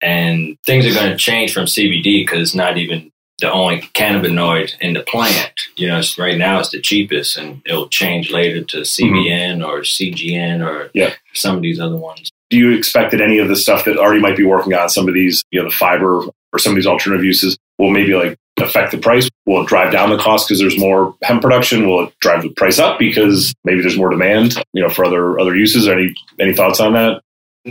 And 0.00 0.56
things 0.64 0.86
are 0.86 0.94
going 0.94 1.10
to 1.10 1.16
change 1.16 1.52
from 1.52 1.64
CBD 1.64 2.22
because 2.22 2.40
it's 2.40 2.54
not 2.54 2.76
even 2.76 3.10
the 3.40 3.50
only 3.50 3.80
cannabinoid 3.94 4.78
in 4.80 4.94
the 4.94 5.02
plant. 5.02 5.52
You 5.76 5.88
know, 5.88 6.00
right 6.18 6.38
now 6.38 6.60
it's 6.60 6.70
the 6.70 6.80
cheapest 6.80 7.36
and 7.36 7.62
it'll 7.66 7.88
change 7.88 8.30
later 8.30 8.62
to 8.64 8.78
CBN 8.78 9.58
mm-hmm. 9.58 9.64
or 9.64 9.80
CGN 9.80 10.64
or 10.64 10.90
yeah. 10.94 11.14
some 11.34 11.56
of 11.56 11.62
these 11.62 11.80
other 11.80 11.96
ones. 11.96 12.30
Do 12.50 12.58
you 12.58 12.72
expect 12.72 13.10
that 13.10 13.20
any 13.20 13.38
of 13.38 13.48
the 13.48 13.56
stuff 13.56 13.84
that 13.86 13.96
already 13.96 14.20
might 14.20 14.36
be 14.36 14.44
working 14.44 14.72
on 14.74 14.88
some 14.88 15.08
of 15.08 15.14
these, 15.14 15.42
you 15.50 15.60
know, 15.60 15.68
the 15.68 15.74
fiber 15.74 16.22
or 16.52 16.58
some 16.58 16.72
of 16.72 16.76
these 16.76 16.86
alternative 16.86 17.24
uses 17.24 17.56
will 17.78 17.90
maybe 17.90 18.14
like 18.14 18.38
affect 18.58 18.92
the 18.92 18.98
price? 18.98 19.28
Will 19.44 19.62
it 19.62 19.68
drive 19.68 19.92
down 19.92 20.10
the 20.10 20.18
cost 20.18 20.48
because 20.48 20.60
there's 20.60 20.78
more 20.78 21.14
hemp 21.22 21.42
production? 21.42 21.88
Will 21.88 22.06
it 22.06 22.18
drive 22.20 22.42
the 22.42 22.50
price 22.50 22.78
up 22.78 22.98
because 22.98 23.54
maybe 23.64 23.80
there's 23.80 23.98
more 23.98 24.10
demand, 24.10 24.54
you 24.72 24.82
know, 24.82 24.88
for 24.88 25.04
other 25.04 25.38
other 25.38 25.54
uses? 25.54 25.88
Any 25.88 26.14
any 26.40 26.54
thoughts 26.54 26.80
on 26.80 26.94
that? 26.94 27.22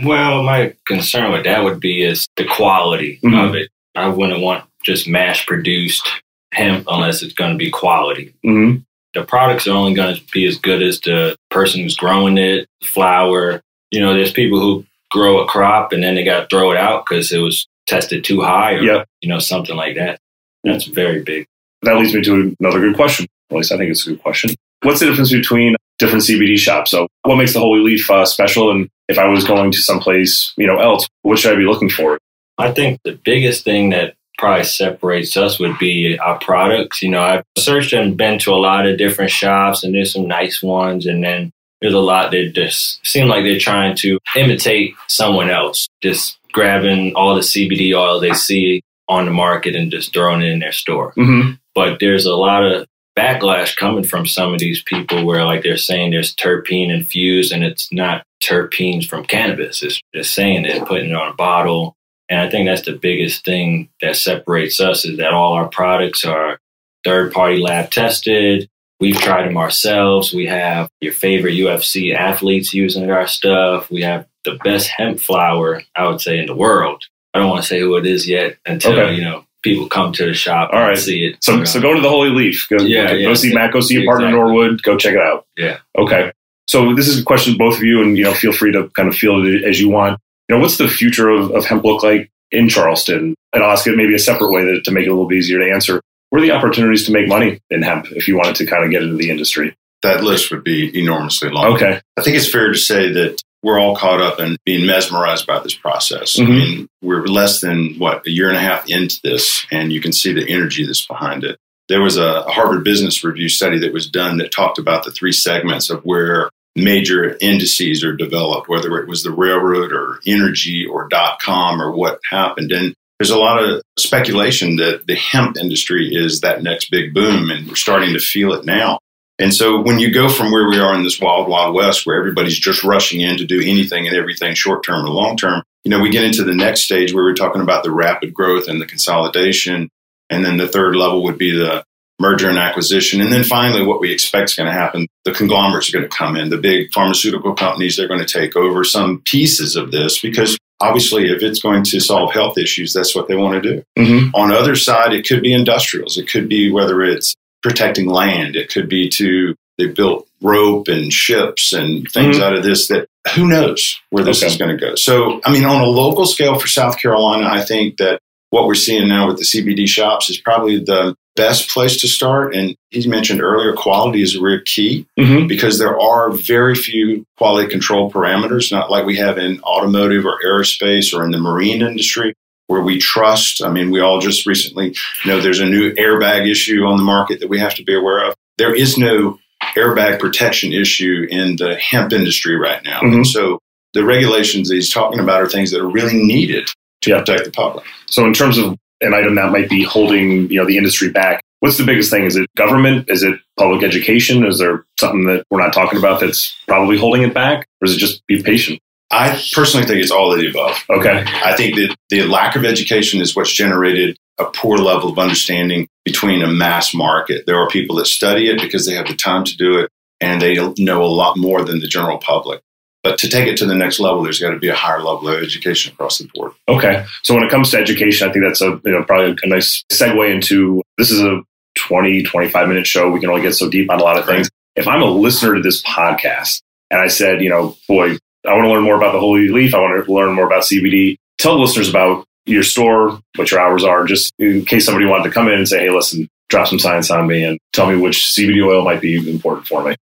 Well, 0.04 0.42
my 0.42 0.74
concern 0.84 1.32
with 1.32 1.44
that 1.44 1.64
would 1.64 1.80
be 1.80 2.02
is 2.02 2.28
the 2.36 2.44
quality 2.44 3.18
mm-hmm. 3.22 3.34
of 3.34 3.54
it. 3.54 3.70
I 3.94 4.08
wouldn't 4.08 4.42
want 4.42 4.64
just 4.84 5.08
mass 5.08 5.42
produced 5.42 6.06
hemp 6.52 6.86
unless 6.88 7.22
it's 7.22 7.32
going 7.32 7.52
to 7.52 7.58
be 7.58 7.70
quality. 7.70 8.34
Mm-hmm. 8.44 8.80
The 9.14 9.24
products 9.24 9.66
are 9.66 9.74
only 9.74 9.94
going 9.94 10.14
to 10.14 10.22
be 10.32 10.46
as 10.46 10.58
good 10.58 10.82
as 10.82 11.00
the 11.00 11.36
person 11.50 11.80
who's 11.80 11.96
growing 11.96 12.36
it, 12.36 12.68
flower. 12.84 13.62
You 13.90 14.00
know, 14.00 14.12
there's 14.12 14.32
people 14.32 14.60
who 14.60 14.84
grow 15.10 15.40
a 15.40 15.46
crop 15.46 15.92
and 15.92 16.02
then 16.02 16.14
they 16.14 16.24
got 16.24 16.40
to 16.40 16.46
throw 16.48 16.70
it 16.72 16.76
out 16.76 17.06
because 17.06 17.32
it 17.32 17.38
was 17.38 17.66
tested 17.86 18.24
too 18.24 18.40
high 18.40 18.74
or, 18.74 18.82
yep. 18.82 19.08
you 19.20 19.28
know, 19.28 19.38
something 19.38 19.76
like 19.76 19.96
that. 19.96 20.18
That's 20.64 20.84
very 20.84 21.22
big. 21.22 21.46
That 21.82 21.96
leads 21.96 22.14
me 22.14 22.22
to 22.22 22.56
another 22.60 22.80
good 22.80 22.96
question. 22.96 23.26
At 23.50 23.56
least 23.56 23.72
I 23.72 23.76
think 23.76 23.90
it's 23.90 24.06
a 24.06 24.10
good 24.10 24.22
question. 24.22 24.50
What's 24.82 25.00
the 25.00 25.06
difference 25.06 25.32
between 25.32 25.76
different 25.98 26.24
CBD 26.24 26.58
shops? 26.58 26.90
So, 26.90 27.06
what 27.22 27.36
makes 27.36 27.52
the 27.52 27.60
Holy 27.60 27.80
Leaf 27.80 28.10
uh, 28.10 28.24
special? 28.24 28.70
And 28.70 28.88
if 29.08 29.18
I 29.18 29.26
was 29.28 29.44
going 29.44 29.70
to 29.70 29.78
someplace, 29.78 30.52
you 30.56 30.66
know, 30.66 30.78
else, 30.78 31.06
what 31.22 31.38
should 31.38 31.52
I 31.52 31.56
be 31.56 31.64
looking 31.64 31.90
for? 31.90 32.18
I 32.58 32.72
think 32.72 33.00
the 33.04 33.18
biggest 33.24 33.64
thing 33.64 33.90
that 33.90 34.14
probably 34.38 34.64
separates 34.64 35.36
us 35.36 35.58
would 35.58 35.78
be 35.78 36.18
our 36.18 36.38
products. 36.38 37.02
You 37.02 37.10
know, 37.10 37.22
I've 37.22 37.44
searched 37.56 37.92
and 37.92 38.16
been 38.16 38.38
to 38.40 38.52
a 38.52 38.56
lot 38.56 38.86
of 38.86 38.98
different 38.98 39.30
shops, 39.30 39.84
and 39.84 39.94
there's 39.94 40.12
some 40.12 40.26
nice 40.26 40.62
ones, 40.62 41.06
and 41.06 41.22
then 41.22 41.52
there's 41.80 41.94
a 41.94 41.98
lot 41.98 42.30
that 42.30 42.52
just 42.54 43.04
seem 43.06 43.28
like 43.28 43.44
they're 43.44 43.58
trying 43.58 43.96
to 43.96 44.18
imitate 44.34 44.94
someone 45.08 45.50
else, 45.50 45.88
just 46.02 46.38
grabbing 46.52 47.14
all 47.14 47.34
the 47.34 47.40
CBD 47.40 47.94
oil 47.94 48.18
they 48.18 48.32
see 48.32 48.82
on 49.08 49.26
the 49.26 49.30
market 49.30 49.76
and 49.76 49.90
just 49.90 50.12
throwing 50.12 50.42
it 50.42 50.50
in 50.50 50.58
their 50.58 50.72
store. 50.72 51.12
Mm-hmm. 51.12 51.52
But 51.74 52.00
there's 52.00 52.26
a 52.26 52.34
lot 52.34 52.64
of 52.64 52.86
backlash 53.16 53.76
coming 53.76 54.04
from 54.04 54.26
some 54.26 54.52
of 54.52 54.60
these 54.60 54.82
people 54.82 55.24
where 55.24 55.44
like 55.44 55.62
they're 55.62 55.76
saying 55.76 56.10
there's 56.10 56.34
terpene 56.34 56.92
infused 56.92 57.52
and 57.52 57.64
it's 57.64 57.92
not 57.92 58.22
terpenes 58.42 59.06
from 59.06 59.24
cannabis. 59.24 59.82
It's 59.82 60.00
just 60.14 60.34
saying 60.34 60.64
it, 60.64 60.84
putting 60.86 61.10
it 61.10 61.16
on 61.16 61.32
a 61.32 61.34
bottle. 61.34 61.94
And 62.28 62.40
I 62.40 62.50
think 62.50 62.66
that's 62.66 62.82
the 62.82 62.92
biggest 62.92 63.44
thing 63.44 63.88
that 64.02 64.16
separates 64.16 64.80
us 64.80 65.04
is 65.04 65.16
that 65.18 65.32
all 65.32 65.54
our 65.54 65.68
products 65.68 66.24
are 66.24 66.58
third 67.04 67.32
party 67.32 67.58
lab 67.58 67.90
tested. 67.90 68.68
We've 68.98 69.16
tried 69.16 69.46
them 69.46 69.58
ourselves. 69.58 70.32
We 70.32 70.46
have 70.46 70.88
your 71.00 71.12
favorite 71.12 71.54
UFC 71.54 72.14
athletes 72.14 72.72
using 72.72 73.10
our 73.10 73.26
stuff. 73.26 73.90
We 73.90 74.02
have 74.02 74.26
the 74.44 74.58
best 74.64 74.88
hemp 74.88 75.20
flower, 75.20 75.82
I 75.94 76.08
would 76.08 76.20
say, 76.20 76.38
in 76.38 76.46
the 76.46 76.54
world. 76.54 77.04
I 77.34 77.38
don't 77.38 77.50
want 77.50 77.62
to 77.62 77.68
say 77.68 77.80
who 77.80 77.96
it 77.96 78.06
is 78.06 78.26
yet 78.26 78.56
until 78.64 78.98
okay. 78.98 79.14
you 79.14 79.22
know 79.22 79.44
people 79.62 79.88
come 79.88 80.12
to 80.12 80.24
the 80.24 80.32
shop 80.32 80.70
All 80.72 80.80
right. 80.80 80.96
see 80.96 81.26
it. 81.26 81.42
So, 81.42 81.64
so 81.64 81.80
go 81.80 81.92
to 81.92 82.00
the 82.00 82.08
Holy 82.08 82.30
Leaf. 82.30 82.66
Go, 82.70 82.82
yeah, 82.84 83.08
go, 83.08 83.14
yeah, 83.14 83.34
see 83.34 83.52
Matt. 83.52 83.72
Go 83.72 83.80
see 83.80 83.94
your 83.94 84.04
partner 84.04 84.28
exactly. 84.28 84.40
Norwood. 84.40 84.82
Go 84.82 84.96
check 84.96 85.14
it 85.14 85.20
out. 85.20 85.44
Yeah. 85.56 85.78
Okay. 85.98 86.32
So 86.68 86.94
this 86.94 87.08
is 87.08 87.20
a 87.20 87.24
question 87.24 87.52
to 87.52 87.58
both 87.58 87.76
of 87.76 87.82
you, 87.82 88.02
and 88.02 88.16
you 88.16 88.24
know, 88.24 88.32
feel 88.32 88.52
free 88.52 88.72
to 88.72 88.88
kind 88.90 89.08
of 89.08 89.16
feel 89.16 89.44
it 89.44 89.64
as 89.64 89.80
you 89.80 89.88
want. 89.88 90.18
You 90.48 90.56
know, 90.56 90.62
what's 90.62 90.78
the 90.78 90.88
future 90.88 91.28
of, 91.28 91.50
of 91.50 91.64
hemp 91.64 91.84
look 91.84 92.02
like 92.02 92.30
in 92.50 92.68
Charleston? 92.68 93.34
And 93.52 93.62
I'll 93.62 93.72
ask 93.72 93.86
it 93.86 93.96
maybe 93.96 94.14
a 94.14 94.18
separate 94.18 94.50
way 94.50 94.64
to, 94.64 94.80
to 94.80 94.90
make 94.90 95.04
it 95.04 95.08
a 95.08 95.12
little 95.12 95.28
bit 95.28 95.38
easier 95.38 95.58
to 95.58 95.70
answer. 95.70 96.00
What 96.30 96.42
are 96.42 96.46
the 96.46 96.52
opportunities 96.52 97.06
to 97.06 97.12
make 97.12 97.28
money 97.28 97.60
in 97.70 97.82
hemp 97.82 98.06
if 98.10 98.28
you 98.28 98.36
wanted 98.36 98.56
to 98.56 98.66
kind 98.66 98.84
of 98.84 98.90
get 98.90 99.02
into 99.02 99.16
the 99.16 99.30
industry? 99.30 99.74
That 100.02 100.22
list 100.22 100.50
would 100.50 100.64
be 100.64 100.98
enormously 100.98 101.50
long. 101.50 101.74
Okay. 101.74 102.00
I 102.16 102.22
think 102.22 102.36
it's 102.36 102.50
fair 102.50 102.68
to 102.68 102.78
say 102.78 103.12
that 103.12 103.42
we're 103.62 103.78
all 103.78 103.96
caught 103.96 104.20
up 104.20 104.38
in 104.38 104.56
being 104.64 104.86
mesmerized 104.86 105.46
by 105.46 105.60
this 105.60 105.74
process. 105.74 106.36
Mm-hmm. 106.36 106.52
I 106.52 106.54
mean, 106.54 106.88
we're 107.02 107.26
less 107.26 107.60
than 107.60 107.94
what 107.98 108.26
a 108.26 108.30
year 108.30 108.48
and 108.48 108.56
a 108.56 108.60
half 108.60 108.88
into 108.88 109.18
this, 109.24 109.66
and 109.70 109.92
you 109.92 110.00
can 110.00 110.12
see 110.12 110.32
the 110.32 110.48
energy 110.48 110.86
that's 110.86 111.06
behind 111.06 111.42
it. 111.42 111.58
There 111.88 112.02
was 112.02 112.16
a 112.16 112.42
Harvard 112.42 112.84
Business 112.84 113.24
Review 113.24 113.48
study 113.48 113.78
that 113.80 113.92
was 113.92 114.10
done 114.10 114.38
that 114.38 114.52
talked 114.52 114.78
about 114.78 115.04
the 115.04 115.10
three 115.10 115.32
segments 115.32 115.88
of 115.88 116.02
where 116.02 116.50
major 116.74 117.36
indices 117.40 118.04
are 118.04 118.14
developed, 118.14 118.68
whether 118.68 118.98
it 118.98 119.08
was 119.08 119.22
the 119.22 119.30
railroad 119.30 119.92
or 119.92 120.20
energy 120.26 120.84
or 120.84 121.08
dot 121.08 121.40
com 121.40 121.80
or 121.80 121.96
what 121.96 122.20
happened. 122.30 122.70
And 122.70 122.94
there's 123.18 123.30
a 123.30 123.38
lot 123.38 123.62
of 123.62 123.82
speculation 123.98 124.76
that 124.76 125.06
the 125.06 125.14
hemp 125.14 125.56
industry 125.56 126.14
is 126.14 126.40
that 126.40 126.62
next 126.62 126.90
big 126.90 127.14
boom, 127.14 127.50
and 127.50 127.66
we're 127.66 127.74
starting 127.74 128.12
to 128.12 128.18
feel 128.18 128.52
it 128.52 128.64
now. 128.64 128.98
And 129.38 129.52
so 129.52 129.82
when 129.82 129.98
you 129.98 130.12
go 130.12 130.28
from 130.28 130.50
where 130.50 130.68
we 130.68 130.78
are 130.78 130.94
in 130.94 131.02
this 131.02 131.20
wild, 131.20 131.48
wild 131.48 131.74
west 131.74 132.06
where 132.06 132.18
everybody's 132.18 132.58
just 132.58 132.84
rushing 132.84 133.20
in 133.20 133.36
to 133.36 133.44
do 133.44 133.60
anything 133.60 134.06
and 134.06 134.16
everything 134.16 134.54
short 134.54 134.84
term 134.84 135.04
or 135.04 135.10
long 135.10 135.36
term, 135.36 135.62
you 135.84 135.90
know, 135.90 136.00
we 136.00 136.10
get 136.10 136.24
into 136.24 136.42
the 136.42 136.54
next 136.54 136.82
stage 136.82 137.12
where 137.12 137.22
we're 137.22 137.34
talking 137.34 137.60
about 137.60 137.84
the 137.84 137.90
rapid 137.90 138.32
growth 138.32 138.66
and 138.66 138.80
the 138.80 138.86
consolidation. 138.86 139.90
And 140.30 140.44
then 140.44 140.56
the 140.56 140.66
third 140.66 140.96
level 140.96 141.22
would 141.24 141.38
be 141.38 141.52
the 141.52 141.84
merger 142.18 142.48
and 142.48 142.58
acquisition. 142.58 143.20
And 143.20 143.30
then 143.30 143.44
finally, 143.44 143.84
what 143.84 144.00
we 144.00 144.10
expect 144.10 144.50
is 144.50 144.56
going 144.56 144.68
to 144.68 144.72
happen, 144.72 145.06
the 145.24 145.32
conglomerates 145.32 145.90
are 145.90 145.98
going 145.98 146.08
to 146.10 146.16
come 146.16 146.34
in. 146.34 146.48
The 146.48 146.56
big 146.56 146.92
pharmaceutical 146.92 147.54
companies, 147.54 147.96
they're 147.96 148.08
going 148.08 148.24
to 148.24 148.26
take 148.26 148.56
over 148.56 148.84
some 148.84 149.20
pieces 149.24 149.76
of 149.76 149.90
this 149.90 150.18
because 150.20 150.56
obviously 150.80 151.30
if 151.30 151.42
it's 151.42 151.60
going 151.60 151.84
to 151.84 152.00
solve 152.00 152.32
health 152.32 152.58
issues, 152.58 152.92
that's 152.92 153.14
what 153.14 153.28
they 153.28 153.36
want 153.36 153.62
to 153.62 153.74
do. 153.74 153.84
Mm-hmm. 153.98 154.34
On 154.34 154.50
the 154.50 154.56
other 154.56 154.76
side, 154.76 155.12
it 155.12 155.26
could 155.26 155.42
be 155.42 155.52
industrials. 155.52 156.18
It 156.18 156.28
could 156.28 156.48
be 156.48 156.70
whether 156.70 157.02
it's 157.02 157.34
protecting 157.62 158.08
land. 158.08 158.56
It 158.56 158.70
could 158.70 158.88
be 158.88 159.08
to 159.10 159.54
they 159.78 159.86
built 159.86 160.26
rope 160.42 160.88
and 160.88 161.12
ships 161.12 161.72
and 161.72 162.06
things 162.10 162.36
mm-hmm. 162.36 162.44
out 162.44 162.54
of 162.54 162.62
this 162.62 162.88
that 162.88 163.08
who 163.34 163.46
knows 163.46 163.98
where 164.10 164.24
this 164.24 164.42
okay. 164.42 164.50
is 164.50 164.56
going 164.56 164.76
to 164.76 164.80
go. 164.80 164.94
So, 164.94 165.40
I 165.44 165.52
mean, 165.52 165.64
on 165.64 165.80
a 165.80 165.86
local 165.86 166.26
scale 166.26 166.58
for 166.58 166.68
South 166.68 166.98
Carolina, 166.98 167.46
I 167.46 167.62
think 167.62 167.98
that 167.98 168.20
what 168.50 168.66
we're 168.66 168.74
seeing 168.74 169.08
now 169.08 169.26
with 169.26 169.38
the 169.38 169.44
CBD 169.44 169.86
shops 169.86 170.30
is 170.30 170.38
probably 170.38 170.78
the 170.78 171.14
best 171.36 171.70
place 171.70 172.00
to 172.00 172.08
start. 172.08 172.54
And 172.54 172.74
he 172.90 173.08
mentioned 173.08 173.40
earlier, 173.40 173.74
quality 173.74 174.22
is 174.22 174.34
a 174.34 174.40
real 174.40 174.60
key 174.64 175.06
mm-hmm. 175.18 175.46
because 175.46 175.78
there 175.78 175.98
are 175.98 176.30
very 176.30 176.74
few 176.74 177.24
quality 177.36 177.68
control 177.68 178.10
parameters, 178.10 178.72
not 178.72 178.90
like 178.90 179.06
we 179.06 179.16
have 179.16 179.38
in 179.38 179.60
automotive 179.60 180.24
or 180.24 180.40
aerospace 180.44 181.16
or 181.16 181.24
in 181.24 181.30
the 181.30 181.38
marine 181.38 181.82
industry 181.82 182.34
where 182.66 182.80
we 182.80 182.98
trust. 182.98 183.62
I 183.62 183.70
mean, 183.70 183.90
we 183.90 184.00
all 184.00 184.20
just 184.20 184.46
recently 184.46 184.94
know 185.24 185.40
there's 185.40 185.60
a 185.60 185.66
new 185.66 185.92
airbag 185.94 186.50
issue 186.50 186.84
on 186.84 186.96
the 186.96 187.04
market 187.04 187.40
that 187.40 187.48
we 187.48 187.60
have 187.60 187.74
to 187.76 187.84
be 187.84 187.94
aware 187.94 188.26
of. 188.26 188.34
There 188.58 188.74
is 188.74 188.98
no 188.98 189.38
airbag 189.76 190.18
protection 190.18 190.72
issue 190.72 191.26
in 191.30 191.56
the 191.56 191.76
hemp 191.76 192.12
industry 192.12 192.56
right 192.56 192.82
now. 192.82 193.00
Mm-hmm. 193.00 193.14
And 193.14 193.26
so 193.26 193.60
the 193.92 194.04
regulations 194.04 194.68
that 194.68 194.74
he's 194.74 194.92
talking 194.92 195.20
about 195.20 195.42
are 195.42 195.48
things 195.48 195.70
that 195.70 195.80
are 195.80 195.90
really 195.90 196.16
needed 196.16 196.68
to 197.02 197.10
yeah. 197.10 197.18
protect 197.18 197.44
the 197.44 197.50
public. 197.50 197.86
So 198.06 198.26
in 198.26 198.32
terms 198.32 198.58
of 198.58 198.76
an 199.00 199.14
item 199.14 199.34
that 199.36 199.52
might 199.52 199.68
be 199.68 199.84
holding, 199.84 200.50
you 200.50 200.58
know, 200.58 200.66
the 200.66 200.76
industry 200.76 201.10
back, 201.10 201.42
what's 201.60 201.78
the 201.78 201.84
biggest 201.84 202.10
thing? 202.10 202.24
Is 202.24 202.36
it 202.36 202.48
government? 202.56 203.08
Is 203.08 203.22
it 203.22 203.38
public 203.58 203.82
education? 203.82 204.44
Is 204.44 204.58
there 204.58 204.84
something 204.98 205.24
that 205.24 205.44
we're 205.50 205.60
not 205.60 205.72
talking 205.72 205.98
about 205.98 206.20
that's 206.20 206.56
probably 206.66 206.98
holding 206.98 207.22
it 207.22 207.34
back? 207.34 207.66
Or 207.80 207.86
is 207.86 207.94
it 207.94 207.98
just 207.98 208.26
be 208.26 208.42
patient? 208.42 208.80
I 209.10 209.40
personally 209.54 209.86
think 209.86 210.02
it's 210.02 210.10
all 210.10 210.32
of 210.32 210.40
the 210.40 210.50
above. 210.50 210.82
Okay. 210.90 211.24
I 211.26 211.54
think 211.56 211.76
that 211.76 211.94
the 212.10 212.22
lack 212.22 212.56
of 212.56 212.64
education 212.64 213.20
is 213.20 213.36
what's 213.36 213.52
generated 213.52 214.16
a 214.38 214.44
poor 214.46 214.76
level 214.76 215.10
of 215.10 215.18
understanding 215.18 215.88
between 216.04 216.42
a 216.42 216.48
mass 216.48 216.92
market. 216.92 217.46
There 217.46 217.58
are 217.58 217.68
people 217.68 217.96
that 217.96 218.06
study 218.06 218.50
it 218.50 218.60
because 218.60 218.84
they 218.84 218.94
have 218.94 219.06
the 219.06 219.14
time 219.14 219.44
to 219.44 219.56
do 219.56 219.78
it 219.78 219.90
and 220.20 220.40
they 220.42 220.56
know 220.78 221.02
a 221.02 221.06
lot 221.06 221.36
more 221.36 221.64
than 221.64 221.80
the 221.80 221.86
general 221.86 222.18
public. 222.18 222.60
But 223.10 223.18
to 223.18 223.28
take 223.28 223.46
it 223.46 223.56
to 223.58 223.66
the 223.66 223.74
next 223.74 224.00
level, 224.00 224.22
there's 224.22 224.40
got 224.40 224.50
to 224.50 224.58
be 224.58 224.68
a 224.68 224.74
higher 224.74 224.98
level 224.98 225.28
of 225.28 225.42
education 225.42 225.92
across 225.92 226.18
the 226.18 226.28
board. 226.34 226.52
Okay. 226.68 227.04
So 227.22 227.34
when 227.34 227.44
it 227.44 227.50
comes 227.50 227.70
to 227.70 227.78
education, 227.78 228.28
I 228.28 228.32
think 228.32 228.44
that's 228.44 228.60
a 228.60 228.80
you 228.84 228.92
know 228.92 229.04
probably 229.04 229.36
a 229.42 229.48
nice 229.48 229.84
segue 229.92 230.34
into 230.34 230.82
this 230.98 231.10
is 231.10 231.20
a 231.20 231.42
20, 231.76 232.24
25 232.24 232.68
minute 232.68 232.86
show. 232.86 233.10
We 233.10 233.20
can 233.20 233.28
only 233.28 233.42
get 233.42 233.54
so 233.54 233.70
deep 233.70 233.90
on 233.90 234.00
a 234.00 234.02
lot 234.02 234.18
of 234.18 234.26
things. 234.26 234.48
If 234.74 234.88
I'm 234.88 235.02
a 235.02 235.06
listener 235.06 235.54
to 235.54 235.62
this 235.62 235.82
podcast 235.82 236.62
and 236.90 237.00
I 237.00 237.06
said, 237.06 237.40
you 237.42 237.48
know, 237.48 237.76
boy, 237.88 238.16
I 238.46 238.52
want 238.52 238.64
to 238.64 238.70
learn 238.70 238.82
more 238.82 238.96
about 238.96 239.12
the 239.12 239.20
Holy 239.20 239.48
Leaf. 239.48 239.74
I 239.74 239.80
want 239.80 240.04
to 240.04 240.12
learn 240.12 240.34
more 240.34 240.46
about 240.46 240.64
CBD. 240.64 241.16
Tell 241.38 241.54
the 241.54 241.60
listeners 241.60 241.88
about 241.88 242.24
your 242.44 242.62
store, 242.62 243.20
what 243.36 243.50
your 243.50 243.60
hours 243.60 243.84
are, 243.84 244.04
just 244.04 244.32
in 244.38 244.64
case 244.64 244.86
somebody 244.86 245.06
wanted 245.06 245.24
to 245.24 245.30
come 245.30 245.48
in 245.48 245.54
and 245.54 245.68
say, 245.68 245.80
hey, 245.80 245.90
listen, 245.90 246.28
drop 246.48 246.68
some 246.68 246.78
science 246.78 247.10
on 247.10 247.26
me 247.26 247.44
and 247.44 247.58
tell 247.72 247.88
me 247.88 247.96
which 247.96 248.18
CBD 248.18 248.64
oil 248.66 248.84
might 248.84 249.00
be 249.00 249.30
important 249.30 249.66
for 249.66 249.82
me. 249.82 249.96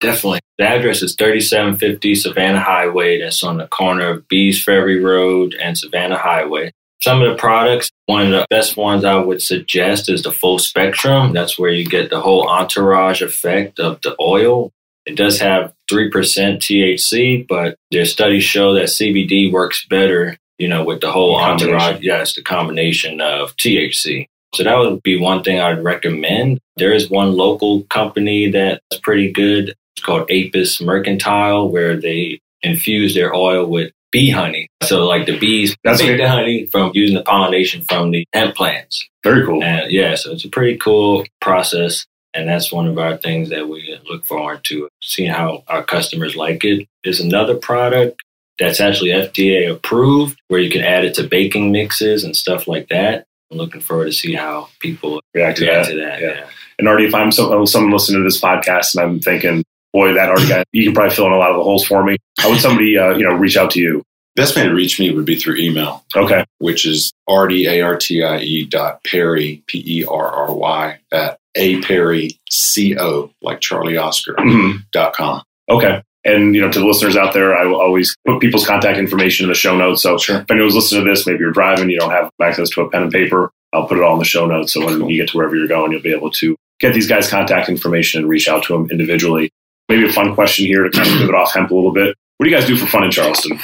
Definitely. 0.00 0.40
The 0.58 0.64
address 0.64 1.02
is 1.02 1.14
3750 1.16 2.14
Savannah 2.14 2.60
Highway. 2.60 3.20
That's 3.20 3.42
on 3.42 3.56
the 3.58 3.66
corner 3.66 4.08
of 4.08 4.28
Bees 4.28 4.62
Ferry 4.62 5.02
Road 5.02 5.54
and 5.60 5.76
Savannah 5.76 6.18
Highway. 6.18 6.72
Some 7.02 7.22
of 7.22 7.28
the 7.28 7.36
products, 7.36 7.90
one 8.06 8.22
of 8.22 8.30
the 8.30 8.46
best 8.48 8.76
ones 8.76 9.04
I 9.04 9.16
would 9.16 9.42
suggest 9.42 10.08
is 10.08 10.22
the 10.22 10.32
full 10.32 10.58
spectrum. 10.58 11.32
That's 11.32 11.58
where 11.58 11.70
you 11.70 11.84
get 11.84 12.08
the 12.10 12.20
whole 12.20 12.48
entourage 12.48 13.20
effect 13.20 13.78
of 13.78 14.00
the 14.00 14.16
oil. 14.20 14.72
It 15.04 15.14
does 15.14 15.38
have 15.40 15.72
3% 15.90 16.10
THC, 16.10 17.46
but 17.46 17.76
their 17.90 18.06
studies 18.06 18.44
show 18.44 18.74
that 18.74 18.86
CBD 18.86 19.52
works 19.52 19.86
better, 19.88 20.36
you 20.58 20.68
know, 20.68 20.84
with 20.84 21.00
the 21.00 21.12
whole 21.12 21.36
entourage. 21.36 22.00
Yes, 22.00 22.34
the 22.34 22.42
combination 22.42 23.20
of 23.20 23.54
THC. 23.56 24.26
So 24.54 24.64
that 24.64 24.78
would 24.78 25.02
be 25.02 25.18
one 25.18 25.42
thing 25.42 25.60
I'd 25.60 25.84
recommend. 25.84 26.60
There 26.76 26.92
is 26.92 27.10
one 27.10 27.32
local 27.32 27.82
company 27.84 28.50
that's 28.50 28.80
pretty 29.02 29.30
good. 29.30 29.74
It's 29.96 30.04
called 30.04 30.30
Apis 30.30 30.80
Mercantile, 30.80 31.70
where 31.70 31.96
they 31.96 32.40
infuse 32.62 33.14
their 33.14 33.34
oil 33.34 33.66
with 33.66 33.92
bee 34.12 34.30
honey. 34.30 34.68
So 34.82 35.06
like 35.06 35.26
the 35.26 35.38
bees 35.38 35.76
That's 35.84 36.00
make 36.00 36.12
okay. 36.12 36.22
the 36.22 36.28
honey 36.28 36.66
from 36.66 36.90
using 36.94 37.16
the 37.16 37.22
pollination 37.22 37.82
from 37.82 38.10
the 38.10 38.24
hemp 38.32 38.54
plants. 38.54 39.06
Very 39.24 39.44
cool. 39.44 39.62
And 39.62 39.90
yeah, 39.90 40.14
so 40.14 40.32
it's 40.32 40.44
a 40.44 40.48
pretty 40.48 40.76
cool 40.78 41.24
process. 41.40 42.06
And 42.34 42.48
that's 42.48 42.70
one 42.70 42.86
of 42.86 42.98
our 42.98 43.16
things 43.16 43.48
that 43.48 43.68
we 43.68 43.98
look 44.08 44.26
forward 44.26 44.60
to, 44.64 44.88
seeing 45.02 45.30
how 45.30 45.64
our 45.68 45.82
customers 45.82 46.36
like 46.36 46.64
it. 46.64 46.86
There's 47.02 47.20
another 47.20 47.56
product 47.56 48.22
that's 48.58 48.80
actually 48.80 49.10
FDA 49.10 49.70
approved 49.70 50.38
where 50.48 50.60
you 50.60 50.70
can 50.70 50.82
add 50.82 51.04
it 51.04 51.14
to 51.14 51.26
baking 51.26 51.72
mixes 51.72 52.24
and 52.24 52.36
stuff 52.36 52.68
like 52.68 52.88
that. 52.88 53.24
I'm 53.50 53.58
looking 53.58 53.80
forward 53.80 54.06
to 54.06 54.12
see 54.12 54.34
how 54.34 54.68
people 54.80 55.20
React 55.34 55.58
to 55.58 55.64
react 55.64 55.86
that. 55.86 55.92
to 55.92 56.00
that. 56.00 56.20
Yeah. 56.20 56.28
Yeah. 56.28 56.48
And 56.78 56.88
Artie, 56.88 57.06
if 57.06 57.14
I'm 57.14 57.32
so, 57.32 57.64
someone 57.64 57.92
listening 57.92 58.20
to 58.20 58.24
this 58.24 58.40
podcast 58.40 58.94
and 58.94 59.04
I'm 59.04 59.20
thinking, 59.20 59.64
boy, 59.96 60.12
that 60.14 60.28
Artie 60.28 60.46
guy, 60.48 60.64
you 60.72 60.84
can 60.84 60.92
probably 60.94 61.14
fill 61.14 61.26
in 61.26 61.32
a 61.32 61.38
lot 61.38 61.50
of 61.50 61.56
the 61.56 61.62
holes 61.62 61.86
for 61.86 62.04
me. 62.04 62.16
How 62.38 62.50
would 62.50 62.60
somebody, 62.60 62.98
uh, 62.98 63.10
you 63.16 63.26
know, 63.26 63.34
reach 63.34 63.56
out 63.56 63.70
to 63.72 63.80
you? 63.80 64.02
Best 64.34 64.54
way 64.54 64.64
to 64.64 64.74
reach 64.74 65.00
me 65.00 65.10
would 65.10 65.24
be 65.24 65.36
through 65.36 65.56
email, 65.56 66.04
Okay. 66.14 66.44
which 66.58 66.84
is 66.84 67.10
artie, 67.26 67.66
A-R-T-I-E 67.66 68.66
dot 68.66 69.02
Perry, 69.04 69.62
P-E-R-R-Y, 69.66 70.98
at 71.12 71.38
a 71.56 71.80
Perry, 71.80 72.30
C-O, 72.50 73.30
like 73.40 73.60
Charlie 73.60 73.96
Oscar, 73.96 74.34
Mhm. 74.34 74.80
dot 74.92 75.14
com. 75.14 75.42
Okay. 75.70 76.02
And, 76.24 76.54
you 76.54 76.60
know, 76.60 76.70
to 76.70 76.78
the 76.80 76.84
listeners 76.86 77.16
out 77.16 77.32
there, 77.32 77.56
I 77.56 77.64
will 77.64 77.80
always 77.80 78.14
put 78.26 78.40
people's 78.40 78.66
contact 78.66 78.98
information 78.98 79.44
in 79.44 79.48
the 79.48 79.54
show 79.54 79.76
notes. 79.76 80.02
So 80.02 80.18
Sure. 80.18 80.40
if 80.40 80.50
anyone's 80.50 80.74
listening 80.74 81.04
to 81.04 81.10
this, 81.10 81.26
maybe 81.26 81.38
you're 81.38 81.52
driving, 81.52 81.88
you 81.88 81.98
don't 81.98 82.10
have 82.10 82.28
access 82.42 82.68
to 82.70 82.82
a 82.82 82.90
pen 82.90 83.04
and 83.04 83.12
paper, 83.12 83.50
I'll 83.72 83.86
put 83.86 83.96
it 83.96 84.02
all 84.04 84.14
in 84.14 84.18
the 84.18 84.24
show 84.24 84.44
notes. 84.44 84.72
So 84.74 84.84
when 84.84 85.08
you 85.08 85.16
get 85.16 85.28
to 85.30 85.36
wherever 85.38 85.54
you're 85.56 85.68
going, 85.68 85.92
you'll 85.92 86.02
be 86.02 86.12
able 86.12 86.30
to 86.32 86.56
get 86.80 86.92
these 86.94 87.06
guys' 87.08 87.28
contact 87.30 87.68
information 87.70 88.20
and 88.20 88.28
reach 88.28 88.48
out 88.48 88.64
to 88.64 88.72
them 88.74 88.88
individually. 88.90 89.50
Maybe 89.88 90.08
a 90.08 90.12
fun 90.12 90.34
question 90.34 90.66
here 90.66 90.82
to 90.84 90.90
kind 90.90 91.06
of 91.08 91.14
pivot 91.18 91.34
off 91.34 91.52
hemp 91.54 91.70
a 91.70 91.74
little 91.74 91.92
bit. 91.92 92.16
What 92.36 92.44
do 92.44 92.50
you 92.50 92.56
guys 92.56 92.66
do 92.66 92.76
for 92.76 92.86
fun 92.86 93.04
in 93.04 93.10
Charleston? 93.10 93.58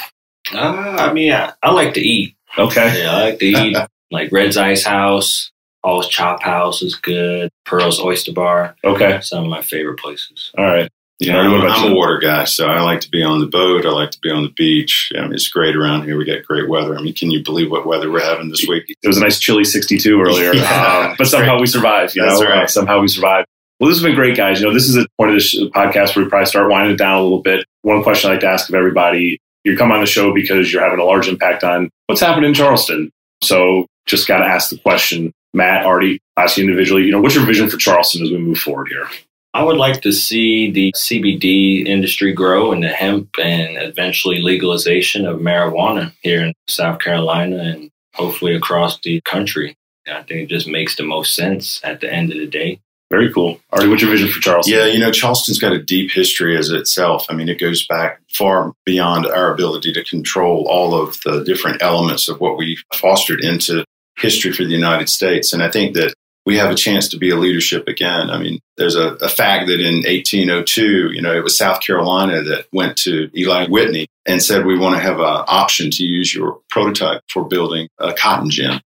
Uh, 0.53 0.57
I 0.99 1.13
mean, 1.13 1.31
I, 1.33 1.53
I 1.61 1.71
like 1.71 1.93
to 1.95 2.01
eat. 2.01 2.35
Okay. 2.57 3.01
Yeah, 3.03 3.11
I 3.15 3.21
like 3.21 3.39
to 3.39 3.45
eat. 3.45 3.77
like 4.11 4.31
Red's 4.31 4.57
Ice 4.57 4.83
House, 4.85 5.51
Hall's 5.83 6.07
Chop 6.07 6.41
House 6.43 6.81
is 6.81 6.95
good. 6.95 7.49
Pearl's 7.65 7.99
Oyster 7.99 8.31
Bar, 8.33 8.75
Okay. 8.83 9.19
some 9.21 9.43
of 9.43 9.49
my 9.49 9.61
favorite 9.61 9.99
places. 9.99 10.51
All 10.57 10.65
right. 10.65 10.89
Yeah, 11.19 11.37
Artie, 11.37 11.47
I'm, 11.47 11.51
what 11.53 11.65
about 11.65 11.77
I'm 11.79 11.91
a 11.93 11.95
water 11.95 12.19
guy, 12.19 12.43
so 12.43 12.67
I 12.67 12.81
like 12.81 12.99
to 13.01 13.09
be 13.09 13.23
on 13.23 13.39
the 13.39 13.45
boat. 13.45 13.85
I 13.85 13.89
like 13.91 14.11
to 14.11 14.19
be 14.19 14.29
on 14.31 14.43
the 14.43 14.49
beach. 14.49 15.11
I 15.15 15.21
mean, 15.21 15.33
it's 15.33 15.47
great 15.47 15.75
around 15.75 16.03
here. 16.03 16.17
We 16.17 16.25
get 16.25 16.45
great 16.45 16.67
weather. 16.67 16.97
I 16.97 17.01
mean, 17.01 17.13
can 17.13 17.31
you 17.31 17.43
believe 17.43 17.71
what 17.71 17.85
weather 17.85 18.11
we're 18.11 18.19
having 18.23 18.49
this 18.49 18.65
week? 18.67 18.83
It 19.01 19.07
was 19.07 19.17
a 19.17 19.21
nice 19.21 19.39
chilly 19.39 19.63
62 19.63 20.19
earlier, 20.19 20.53
Yeah, 20.55 21.07
um, 21.11 21.15
but 21.17 21.27
somehow 21.27 21.59
we 21.59 21.67
survived. 21.67 22.15
You 22.15 22.25
That's 22.25 22.41
know, 22.41 22.47
right. 22.47 22.63
Uh, 22.63 22.67
somehow 22.67 22.99
we 22.99 23.07
survived. 23.07 23.47
Well, 23.83 23.89
this 23.89 23.99
has 23.99 24.05
been 24.05 24.15
great, 24.15 24.37
guys. 24.37 24.61
You 24.61 24.67
know, 24.67 24.73
this 24.73 24.87
is 24.87 24.95
a 24.95 25.05
point 25.17 25.31
of 25.31 25.35
this 25.35 25.59
podcast 25.75 26.15
where 26.15 26.23
we 26.23 26.29
probably 26.29 26.45
start 26.45 26.71
winding 26.71 26.93
it 26.93 26.97
down 26.97 27.19
a 27.19 27.21
little 27.21 27.41
bit. 27.41 27.65
One 27.81 28.01
question 28.01 28.29
I 28.29 28.35
like 28.35 28.39
to 28.39 28.47
ask 28.47 28.69
of 28.69 28.75
everybody: 28.75 29.41
You 29.65 29.75
come 29.75 29.91
on 29.91 29.99
the 29.99 30.05
show 30.05 30.33
because 30.33 30.71
you're 30.71 30.81
having 30.81 30.99
a 30.99 31.03
large 31.03 31.27
impact 31.27 31.65
on 31.65 31.89
what's 32.07 32.21
happening 32.21 32.47
in 32.47 32.53
Charleston. 32.53 33.11
So, 33.43 33.87
just 34.05 34.25
got 34.25 34.37
to 34.37 34.45
ask 34.45 34.69
the 34.69 34.77
question, 34.77 35.33
Matt, 35.53 35.85
Artie, 35.85 36.21
ask 36.37 36.55
you 36.55 36.63
individually. 36.63 37.03
You 37.03 37.11
know, 37.11 37.19
what's 37.19 37.35
your 37.35 37.45
vision 37.45 37.69
for 37.69 37.75
Charleston 37.75 38.23
as 38.23 38.31
we 38.31 38.37
move 38.37 38.57
forward 38.57 38.87
here? 38.87 39.05
I 39.53 39.63
would 39.63 39.75
like 39.75 40.01
to 40.03 40.13
see 40.13 40.71
the 40.71 40.93
CBD 40.95 41.85
industry 41.85 42.31
grow 42.31 42.71
and 42.71 42.81
the 42.81 42.87
hemp 42.87 43.37
and 43.37 43.75
eventually 43.75 44.41
legalization 44.41 45.25
of 45.25 45.41
marijuana 45.41 46.13
here 46.21 46.41
in 46.41 46.53
South 46.69 46.99
Carolina 46.99 47.57
and 47.57 47.89
hopefully 48.13 48.55
across 48.55 49.01
the 49.01 49.19
country. 49.25 49.75
I 50.07 50.23
think 50.23 50.39
it 50.39 50.47
just 50.47 50.69
makes 50.69 50.95
the 50.95 51.03
most 51.03 51.35
sense 51.35 51.81
at 51.83 51.99
the 51.99 52.09
end 52.09 52.31
of 52.31 52.37
the 52.37 52.47
day. 52.47 52.79
Very 53.09 53.31
cool, 53.31 53.59
Artie. 53.71 53.87
What's 53.87 54.01
your 54.01 54.09
vision 54.09 54.29
for 54.29 54.39
Charleston? 54.39 54.73
Yeah, 54.73 54.85
you 54.87 54.99
know, 54.99 55.11
Charleston's 55.11 55.59
got 55.59 55.73
a 55.73 55.81
deep 55.81 56.11
history 56.11 56.57
as 56.57 56.71
itself. 56.71 57.27
I 57.29 57.35
mean, 57.35 57.47
it 57.47 57.59
goes 57.59 57.85
back 57.85 58.21
far 58.31 58.73
beyond 58.85 59.27
our 59.27 59.53
ability 59.53 59.93
to 59.93 60.03
control 60.03 60.67
all 60.67 60.95
of 60.95 61.17
the 61.23 61.43
different 61.43 61.81
elements 61.83 62.27
of 62.27 62.39
what 62.39 62.57
we 62.57 62.77
fostered 62.93 63.43
into 63.43 63.85
history 64.17 64.51
for 64.51 64.63
the 64.63 64.71
United 64.71 65.09
States. 65.09 65.53
And 65.53 65.61
I 65.61 65.69
think 65.69 65.95
that 65.95 66.13
we 66.45 66.57
have 66.57 66.71
a 66.71 66.75
chance 66.75 67.07
to 67.09 67.17
be 67.17 67.29
a 67.29 67.35
leadership 67.35 67.87
again. 67.87 68.29
I 68.29 68.37
mean, 68.37 68.59
there's 68.77 68.95
a, 68.95 69.13
a 69.15 69.29
fact 69.29 69.67
that 69.67 69.79
in 69.79 70.03
1802, 70.03 71.11
you 71.11 71.21
know, 71.21 71.33
it 71.33 71.43
was 71.43 71.57
South 71.57 71.81
Carolina 71.81 72.41
that 72.43 72.65
went 72.73 72.97
to 72.97 73.29
Eli 73.35 73.67
Whitney 73.67 74.07
and 74.25 74.41
said, 74.41 74.65
we 74.65 74.77
want 74.77 74.95
to 74.95 75.01
have 75.01 75.19
an 75.19 75.43
option 75.47 75.89
to 75.91 76.03
use 76.03 76.33
your 76.33 76.59
prototype 76.69 77.21
for 77.29 77.45
building 77.45 77.87
a 77.99 78.13
cotton 78.13 78.49
gin. 78.49 78.81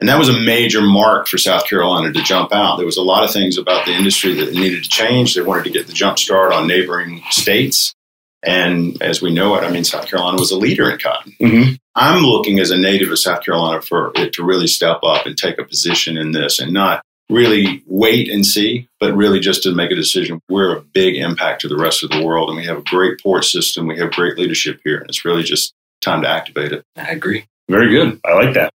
And 0.00 0.08
that 0.08 0.18
was 0.18 0.28
a 0.28 0.38
major 0.38 0.82
mark 0.82 1.28
for 1.28 1.38
South 1.38 1.66
Carolina 1.66 2.12
to 2.12 2.22
jump 2.22 2.52
out. 2.52 2.76
There 2.76 2.86
was 2.86 2.96
a 2.96 3.02
lot 3.02 3.24
of 3.24 3.32
things 3.32 3.56
about 3.56 3.86
the 3.86 3.92
industry 3.92 4.34
that 4.34 4.52
needed 4.52 4.82
to 4.82 4.90
change. 4.90 5.34
They 5.34 5.42
wanted 5.42 5.64
to 5.64 5.70
get 5.70 5.86
the 5.86 5.92
jump 5.92 6.18
start 6.18 6.52
on 6.52 6.66
neighboring 6.66 7.22
states. 7.30 7.94
And 8.42 9.00
as 9.00 9.22
we 9.22 9.32
know 9.32 9.54
it, 9.56 9.64
I 9.64 9.70
mean, 9.70 9.84
South 9.84 10.06
Carolina 10.06 10.38
was 10.38 10.50
a 10.50 10.58
leader 10.58 10.90
in 10.90 10.98
cotton. 10.98 11.34
Mhm. 11.40 11.78
I'm 11.94 12.22
looking 12.22 12.58
as 12.58 12.70
a 12.70 12.76
native 12.76 13.10
of 13.10 13.18
South 13.18 13.42
Carolina 13.44 13.80
for 13.80 14.12
it 14.16 14.32
to 14.34 14.44
really 14.44 14.66
step 14.66 14.98
up 15.02 15.24
and 15.26 15.38
take 15.38 15.58
a 15.58 15.64
position 15.64 16.18
in 16.18 16.32
this 16.32 16.58
and 16.58 16.72
not 16.72 17.00
really 17.30 17.82
wait 17.86 18.28
and 18.28 18.44
see, 18.44 18.86
but 19.00 19.16
really 19.16 19.40
just 19.40 19.62
to 19.62 19.72
make 19.72 19.90
a 19.90 19.94
decision. 19.94 20.40
We're 20.50 20.76
a 20.76 20.82
big 20.82 21.16
impact 21.16 21.62
to 21.62 21.68
the 21.68 21.76
rest 21.76 22.02
of 22.02 22.10
the 22.10 22.22
world, 22.22 22.50
and 22.50 22.58
we 22.58 22.66
have 22.66 22.76
a 22.76 22.82
great 22.82 23.18
port 23.22 23.46
system. 23.46 23.86
We 23.86 23.96
have 23.98 24.12
great 24.12 24.36
leadership 24.36 24.80
here, 24.84 24.98
and 24.98 25.08
it's 25.08 25.24
really 25.24 25.42
just 25.42 25.72
time 26.02 26.20
to 26.22 26.28
activate 26.28 26.72
it. 26.72 26.82
I 26.98 27.12
agree. 27.12 27.46
Very 27.70 27.88
good. 27.88 28.20
I 28.26 28.34
like 28.34 28.52
that. 28.54 28.73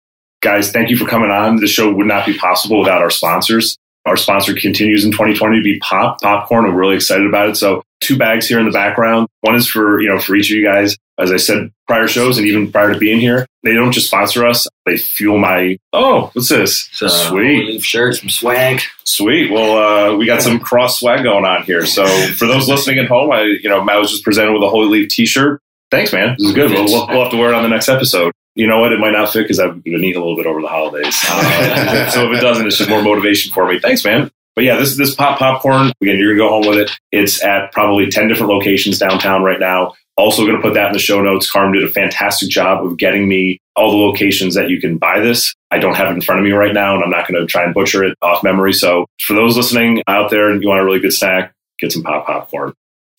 Guys, 0.45 0.71
thank 0.71 0.91
you 0.91 0.97
for 0.99 1.07
coming 1.07 1.31
on. 1.31 1.57
The 1.57 1.67
show 1.67 1.91
would 1.91 2.07
not 2.07 2.27
be 2.27 2.37
possible 2.37 2.79
without 2.79 3.01
our 3.01 3.09
sponsors. 3.09 3.79
Our 4.05 4.19
sponsor 4.19 4.53
continues 4.55 5.03
in 5.03 5.11
2020 5.11 5.57
to 5.57 5.63
be 5.63 5.79
Pop 5.79 6.21
Popcorn. 6.21 6.67
We're 6.67 6.79
really 6.79 6.97
excited 6.97 7.27
about 7.27 7.49
it. 7.49 7.57
So, 7.57 7.83
two 8.03 8.19
bags 8.19 8.47
here 8.47 8.59
in 8.59 8.67
the 8.67 8.71
background. 8.71 9.27
One 9.41 9.55
is 9.55 9.67
for 9.67 10.03
you 10.03 10.11
know 10.11 10.19
for 10.21 10.37
each 10.37 10.51
of 10.51 10.57
you 10.57 10.63
guys. 10.63 10.99
As 11.19 11.33
I 11.33 11.39
said 11.39 11.71
prior 11.87 12.09
shows, 12.09 12.37
and 12.37 12.47
even 12.47 12.71
prior 12.71 12.93
to 12.93 12.99
being 12.99 13.21
here, 13.21 13.47
they 13.63 13.73
don't 13.73 13.93
just 13.93 14.09
sponsor 14.09 14.45
us; 14.45 14.69
they 14.85 14.99
fuel 14.99 15.39
my. 15.39 15.79
Oh, 15.95 16.29
what's 16.35 16.51
this? 16.51 16.91
So, 16.93 17.09
Sweet. 17.09 17.65
leaf 17.65 17.85
shirts, 17.85 18.21
some 18.21 18.29
swag. 18.29 18.83
Sweet. 19.05 19.51
Well, 19.51 20.13
uh, 20.13 20.17
we 20.19 20.27
got 20.27 20.43
some 20.43 20.61
cross 20.61 21.01
swag 21.01 21.23
going 21.23 21.47
on 21.47 21.63
here. 21.63 21.87
So 21.87 22.05
for 22.35 22.47
those 22.47 22.69
listening 22.69 22.99
at 22.99 23.07
home, 23.07 23.33
I, 23.33 23.45
you 23.45 23.71
know, 23.71 23.83
Matt 23.83 23.99
was 23.99 24.11
just 24.11 24.25
presented 24.25 24.53
with 24.53 24.63
a 24.63 24.69
Holy 24.69 24.89
Leaf 24.89 25.09
T-shirt. 25.09 25.63
Thanks, 25.91 26.13
man. 26.13 26.35
This 26.39 26.49
is 26.49 26.55
good. 26.55 26.71
We'll, 26.71 26.85
we'll, 26.85 27.07
we'll 27.07 27.23
have 27.23 27.31
to 27.31 27.39
wear 27.39 27.51
it 27.51 27.55
on 27.55 27.63
the 27.63 27.69
next 27.71 27.89
episode. 27.89 28.33
You 28.55 28.67
know 28.67 28.79
what? 28.79 28.93
It 28.93 29.01
might 29.01 29.13
not 29.13 29.31
fit 29.31 29.43
because 29.43 29.59
I've 29.59 29.83
been 29.83 30.05
eating 30.05 30.17
a 30.17 30.25
little 30.25 30.37
bit 30.37 30.47
over 30.47 30.61
the 30.61 30.69
holidays. 30.69 31.21
Uh, 31.29 32.11
so 32.11 32.31
if 32.31 32.39
it 32.39 32.41
doesn't, 32.41 32.67
it's 32.67 32.79
just 32.79 32.91
more 32.91 33.03
motivation 33.03 33.53
for 33.53 33.67
me. 33.67 33.81
Thanks, 33.81 34.05
man. 34.05 34.31
But 34.55 34.65
yeah, 34.65 34.77
this 34.77 34.97
this 34.97 35.15
pop 35.15 35.39
popcorn 35.39 35.93
again. 36.01 36.19
You're 36.19 36.37
gonna 36.37 36.49
go 36.49 36.55
home 36.55 36.69
with 36.69 36.79
it. 36.79 36.91
It's 37.11 37.43
at 37.45 37.73
probably 37.73 38.09
ten 38.09 38.29
different 38.29 38.53
locations 38.53 38.99
downtown 38.99 39.43
right 39.43 39.59
now. 39.59 39.95
Also, 40.17 40.47
going 40.47 40.55
to 40.55 40.63
put 40.63 40.75
that 40.75 40.87
in 40.89 40.93
the 40.93 41.01
show 41.01 41.21
notes. 41.21 41.51
Carm 41.51 41.73
did 41.73 41.83
a 41.83 41.89
fantastic 41.89 42.49
job 42.49 42.87
of 42.87 42.97
getting 42.97 43.27
me 43.29 43.59
all 43.75 43.91
the 43.91 43.97
locations 43.97 44.55
that 44.55 44.71
you 44.71 44.81
can 44.81 44.97
buy 44.97 45.19
this. 45.19 45.53
I 45.73 45.79
don't 45.79 45.97
have 45.97 46.09
it 46.09 46.15
in 46.15 46.21
front 46.21 46.39
of 46.39 46.45
me 46.45 46.53
right 46.53 46.73
now, 46.73 46.95
and 46.95 47.03
I'm 47.03 47.11
not 47.11 47.27
going 47.27 47.41
to 47.41 47.47
try 47.47 47.65
and 47.65 47.75
butcher 47.75 48.05
it 48.05 48.17
off 48.23 48.45
memory. 48.45 48.73
So, 48.73 49.07
for 49.21 49.35
those 49.35 49.57
listening 49.57 50.05
out 50.07 50.31
there 50.31 50.51
and 50.51 50.63
you 50.63 50.69
want 50.69 50.81
a 50.81 50.85
really 50.85 51.01
good 51.01 51.13
snack, 51.13 51.53
get 51.81 51.91
some 51.91 52.05
pop 52.05 52.27
popcorn. 52.27 52.73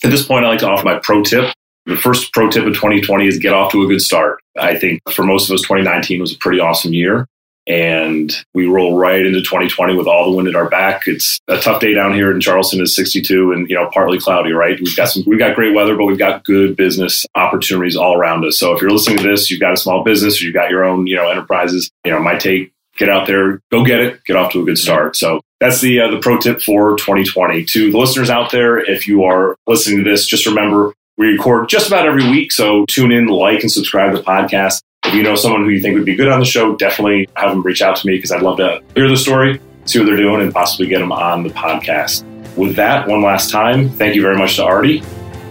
At 0.05 0.11
this 0.11 0.25
point, 0.25 0.45
I 0.45 0.49
like 0.49 0.59
to 0.59 0.69
offer 0.69 0.85
my 0.85 0.99
pro 0.99 1.21
tip. 1.21 1.53
The 1.85 1.97
first 1.97 2.33
pro 2.33 2.49
tip 2.49 2.65
of 2.65 2.73
2020 2.73 3.27
is 3.27 3.37
get 3.37 3.53
off 3.53 3.71
to 3.71 3.83
a 3.83 3.87
good 3.87 4.01
start. 4.01 4.39
I 4.57 4.77
think 4.77 5.01
for 5.11 5.23
most 5.23 5.49
of 5.49 5.53
us, 5.53 5.61
2019 5.61 6.19
was 6.19 6.33
a 6.33 6.37
pretty 6.37 6.59
awesome 6.59 6.93
year. 6.93 7.27
And 7.67 8.31
we 8.53 8.67
roll 8.67 8.95
right 8.95 9.25
into 9.25 9.39
2020 9.39 9.95
with 9.95 10.05
all 10.05 10.29
the 10.29 10.35
wind 10.35 10.47
at 10.47 10.55
our 10.55 10.69
back. 10.69 11.03
It's 11.07 11.39
a 11.47 11.57
tough 11.57 11.81
day 11.81 11.95
down 11.95 12.13
here 12.13 12.31
in 12.31 12.39
Charleston. 12.39 12.79
is 12.79 12.95
62 12.95 13.53
and 13.53 13.67
you 13.67 13.75
know 13.75 13.89
partly 13.91 14.19
cloudy. 14.19 14.51
Right? 14.51 14.79
We've 14.79 14.95
got 14.95 15.09
some 15.09 15.23
we've 15.25 15.39
got 15.39 15.55
great 15.55 15.73
weather, 15.73 15.95
but 15.95 16.05
we've 16.05 16.19
got 16.19 16.43
good 16.43 16.75
business 16.75 17.25
opportunities 17.33 17.95
all 17.95 18.15
around 18.15 18.45
us. 18.45 18.59
So 18.59 18.73
if 18.73 18.81
you're 18.81 18.91
listening 18.91 19.17
to 19.17 19.23
this, 19.23 19.49
you've 19.49 19.61
got 19.61 19.73
a 19.73 19.77
small 19.77 20.03
business, 20.03 20.39
or 20.39 20.45
you've 20.45 20.53
got 20.53 20.69
your 20.69 20.83
own 20.83 21.07
you 21.07 21.15
know 21.15 21.27
enterprises. 21.27 21.89
You 22.03 22.11
know, 22.11 22.19
my 22.19 22.35
take: 22.35 22.71
get 22.97 23.09
out 23.09 23.25
there, 23.25 23.61
go 23.71 23.83
get 23.83 23.99
it, 23.99 24.23
get 24.25 24.35
off 24.35 24.51
to 24.51 24.61
a 24.61 24.65
good 24.65 24.77
start. 24.77 25.15
So 25.15 25.41
that's 25.59 25.81
the 25.81 26.01
uh, 26.01 26.11
the 26.11 26.19
pro 26.19 26.37
tip 26.37 26.61
for 26.61 26.95
2020. 26.97 27.65
To 27.65 27.91
the 27.91 27.97
listeners 27.97 28.29
out 28.29 28.51
there, 28.51 28.77
if 28.77 29.07
you 29.07 29.23
are 29.23 29.55
listening 29.65 30.03
to 30.03 30.09
this, 30.09 30.27
just 30.27 30.45
remember 30.45 30.93
we 31.17 31.27
record 31.27 31.69
just 31.69 31.87
about 31.87 32.05
every 32.05 32.29
week. 32.29 32.51
So 32.51 32.85
tune 32.89 33.11
in, 33.11 33.27
like, 33.27 33.61
and 33.61 33.71
subscribe 33.71 34.11
to 34.11 34.17
the 34.17 34.23
podcast. 34.23 34.81
If 35.05 35.13
you 35.13 35.23
know 35.23 35.35
someone 35.35 35.63
who 35.63 35.69
you 35.69 35.81
think 35.81 35.95
would 35.95 36.05
be 36.05 36.15
good 36.15 36.27
on 36.27 36.39
the 36.39 36.45
show, 36.45 36.75
definitely 36.75 37.29
have 37.35 37.51
them 37.51 37.61
reach 37.61 37.81
out 37.81 37.95
to 37.97 38.07
me 38.07 38.15
because 38.15 38.31
I'd 38.31 38.41
love 38.41 38.57
to 38.57 38.81
hear 38.95 39.07
the 39.07 39.15
story, 39.15 39.61
see 39.85 39.99
what 39.99 40.05
they're 40.05 40.17
doing, 40.17 40.41
and 40.41 40.53
possibly 40.53 40.87
get 40.87 40.99
them 40.99 41.11
on 41.11 41.43
the 41.43 41.49
podcast. 41.49 42.25
With 42.57 42.75
that, 42.77 43.07
one 43.07 43.21
last 43.21 43.51
time, 43.51 43.89
thank 43.89 44.15
you 44.15 44.21
very 44.21 44.37
much 44.37 44.55
to 44.55 44.63
Artie. 44.63 45.01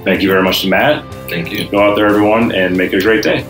Thank 0.05 0.23
you 0.23 0.29
very 0.29 0.43
much 0.43 0.63
to 0.63 0.69
Matt. 0.69 1.05
Thank 1.31 1.53
you. 1.53 1.69
Go 1.71 1.81
out 1.81 1.95
there, 1.95 2.07
everyone, 2.07 2.53
and 2.53 2.77
make 2.77 2.93
it 2.93 2.99
a 2.99 3.03
great 3.03 3.23
day. 3.23 3.43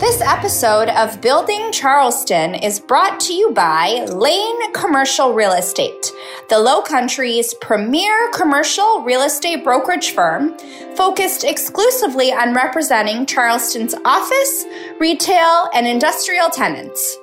This 0.00 0.22
episode 0.22 0.88
of 0.88 1.20
Building 1.20 1.72
Charleston 1.72 2.54
is 2.54 2.80
brought 2.80 3.20
to 3.20 3.34
you 3.34 3.50
by 3.50 4.06
Laine 4.10 4.72
Commercial 4.72 5.34
Real 5.34 5.52
Estate, 5.52 6.10
the 6.48 6.58
Low 6.58 6.80
Country's 6.80 7.52
premier 7.60 8.30
commercial 8.30 9.02
real 9.02 9.20
estate 9.20 9.62
brokerage 9.62 10.12
firm 10.12 10.56
focused 10.96 11.44
exclusively 11.44 12.32
on 12.32 12.54
representing 12.54 13.26
Charleston's 13.26 13.94
office, 14.06 14.64
retail, 14.98 15.68
and 15.74 15.86
industrial 15.86 16.48
tenants. 16.48 17.18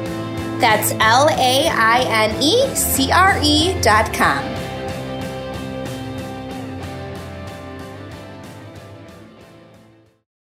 That's 0.59 0.91
L 0.93 1.29
A 1.29 1.67
I 1.69 2.01
N 2.01 2.41
E 2.41 2.75
C 2.75 3.11
R 3.11 3.39
E.com. 3.41 4.68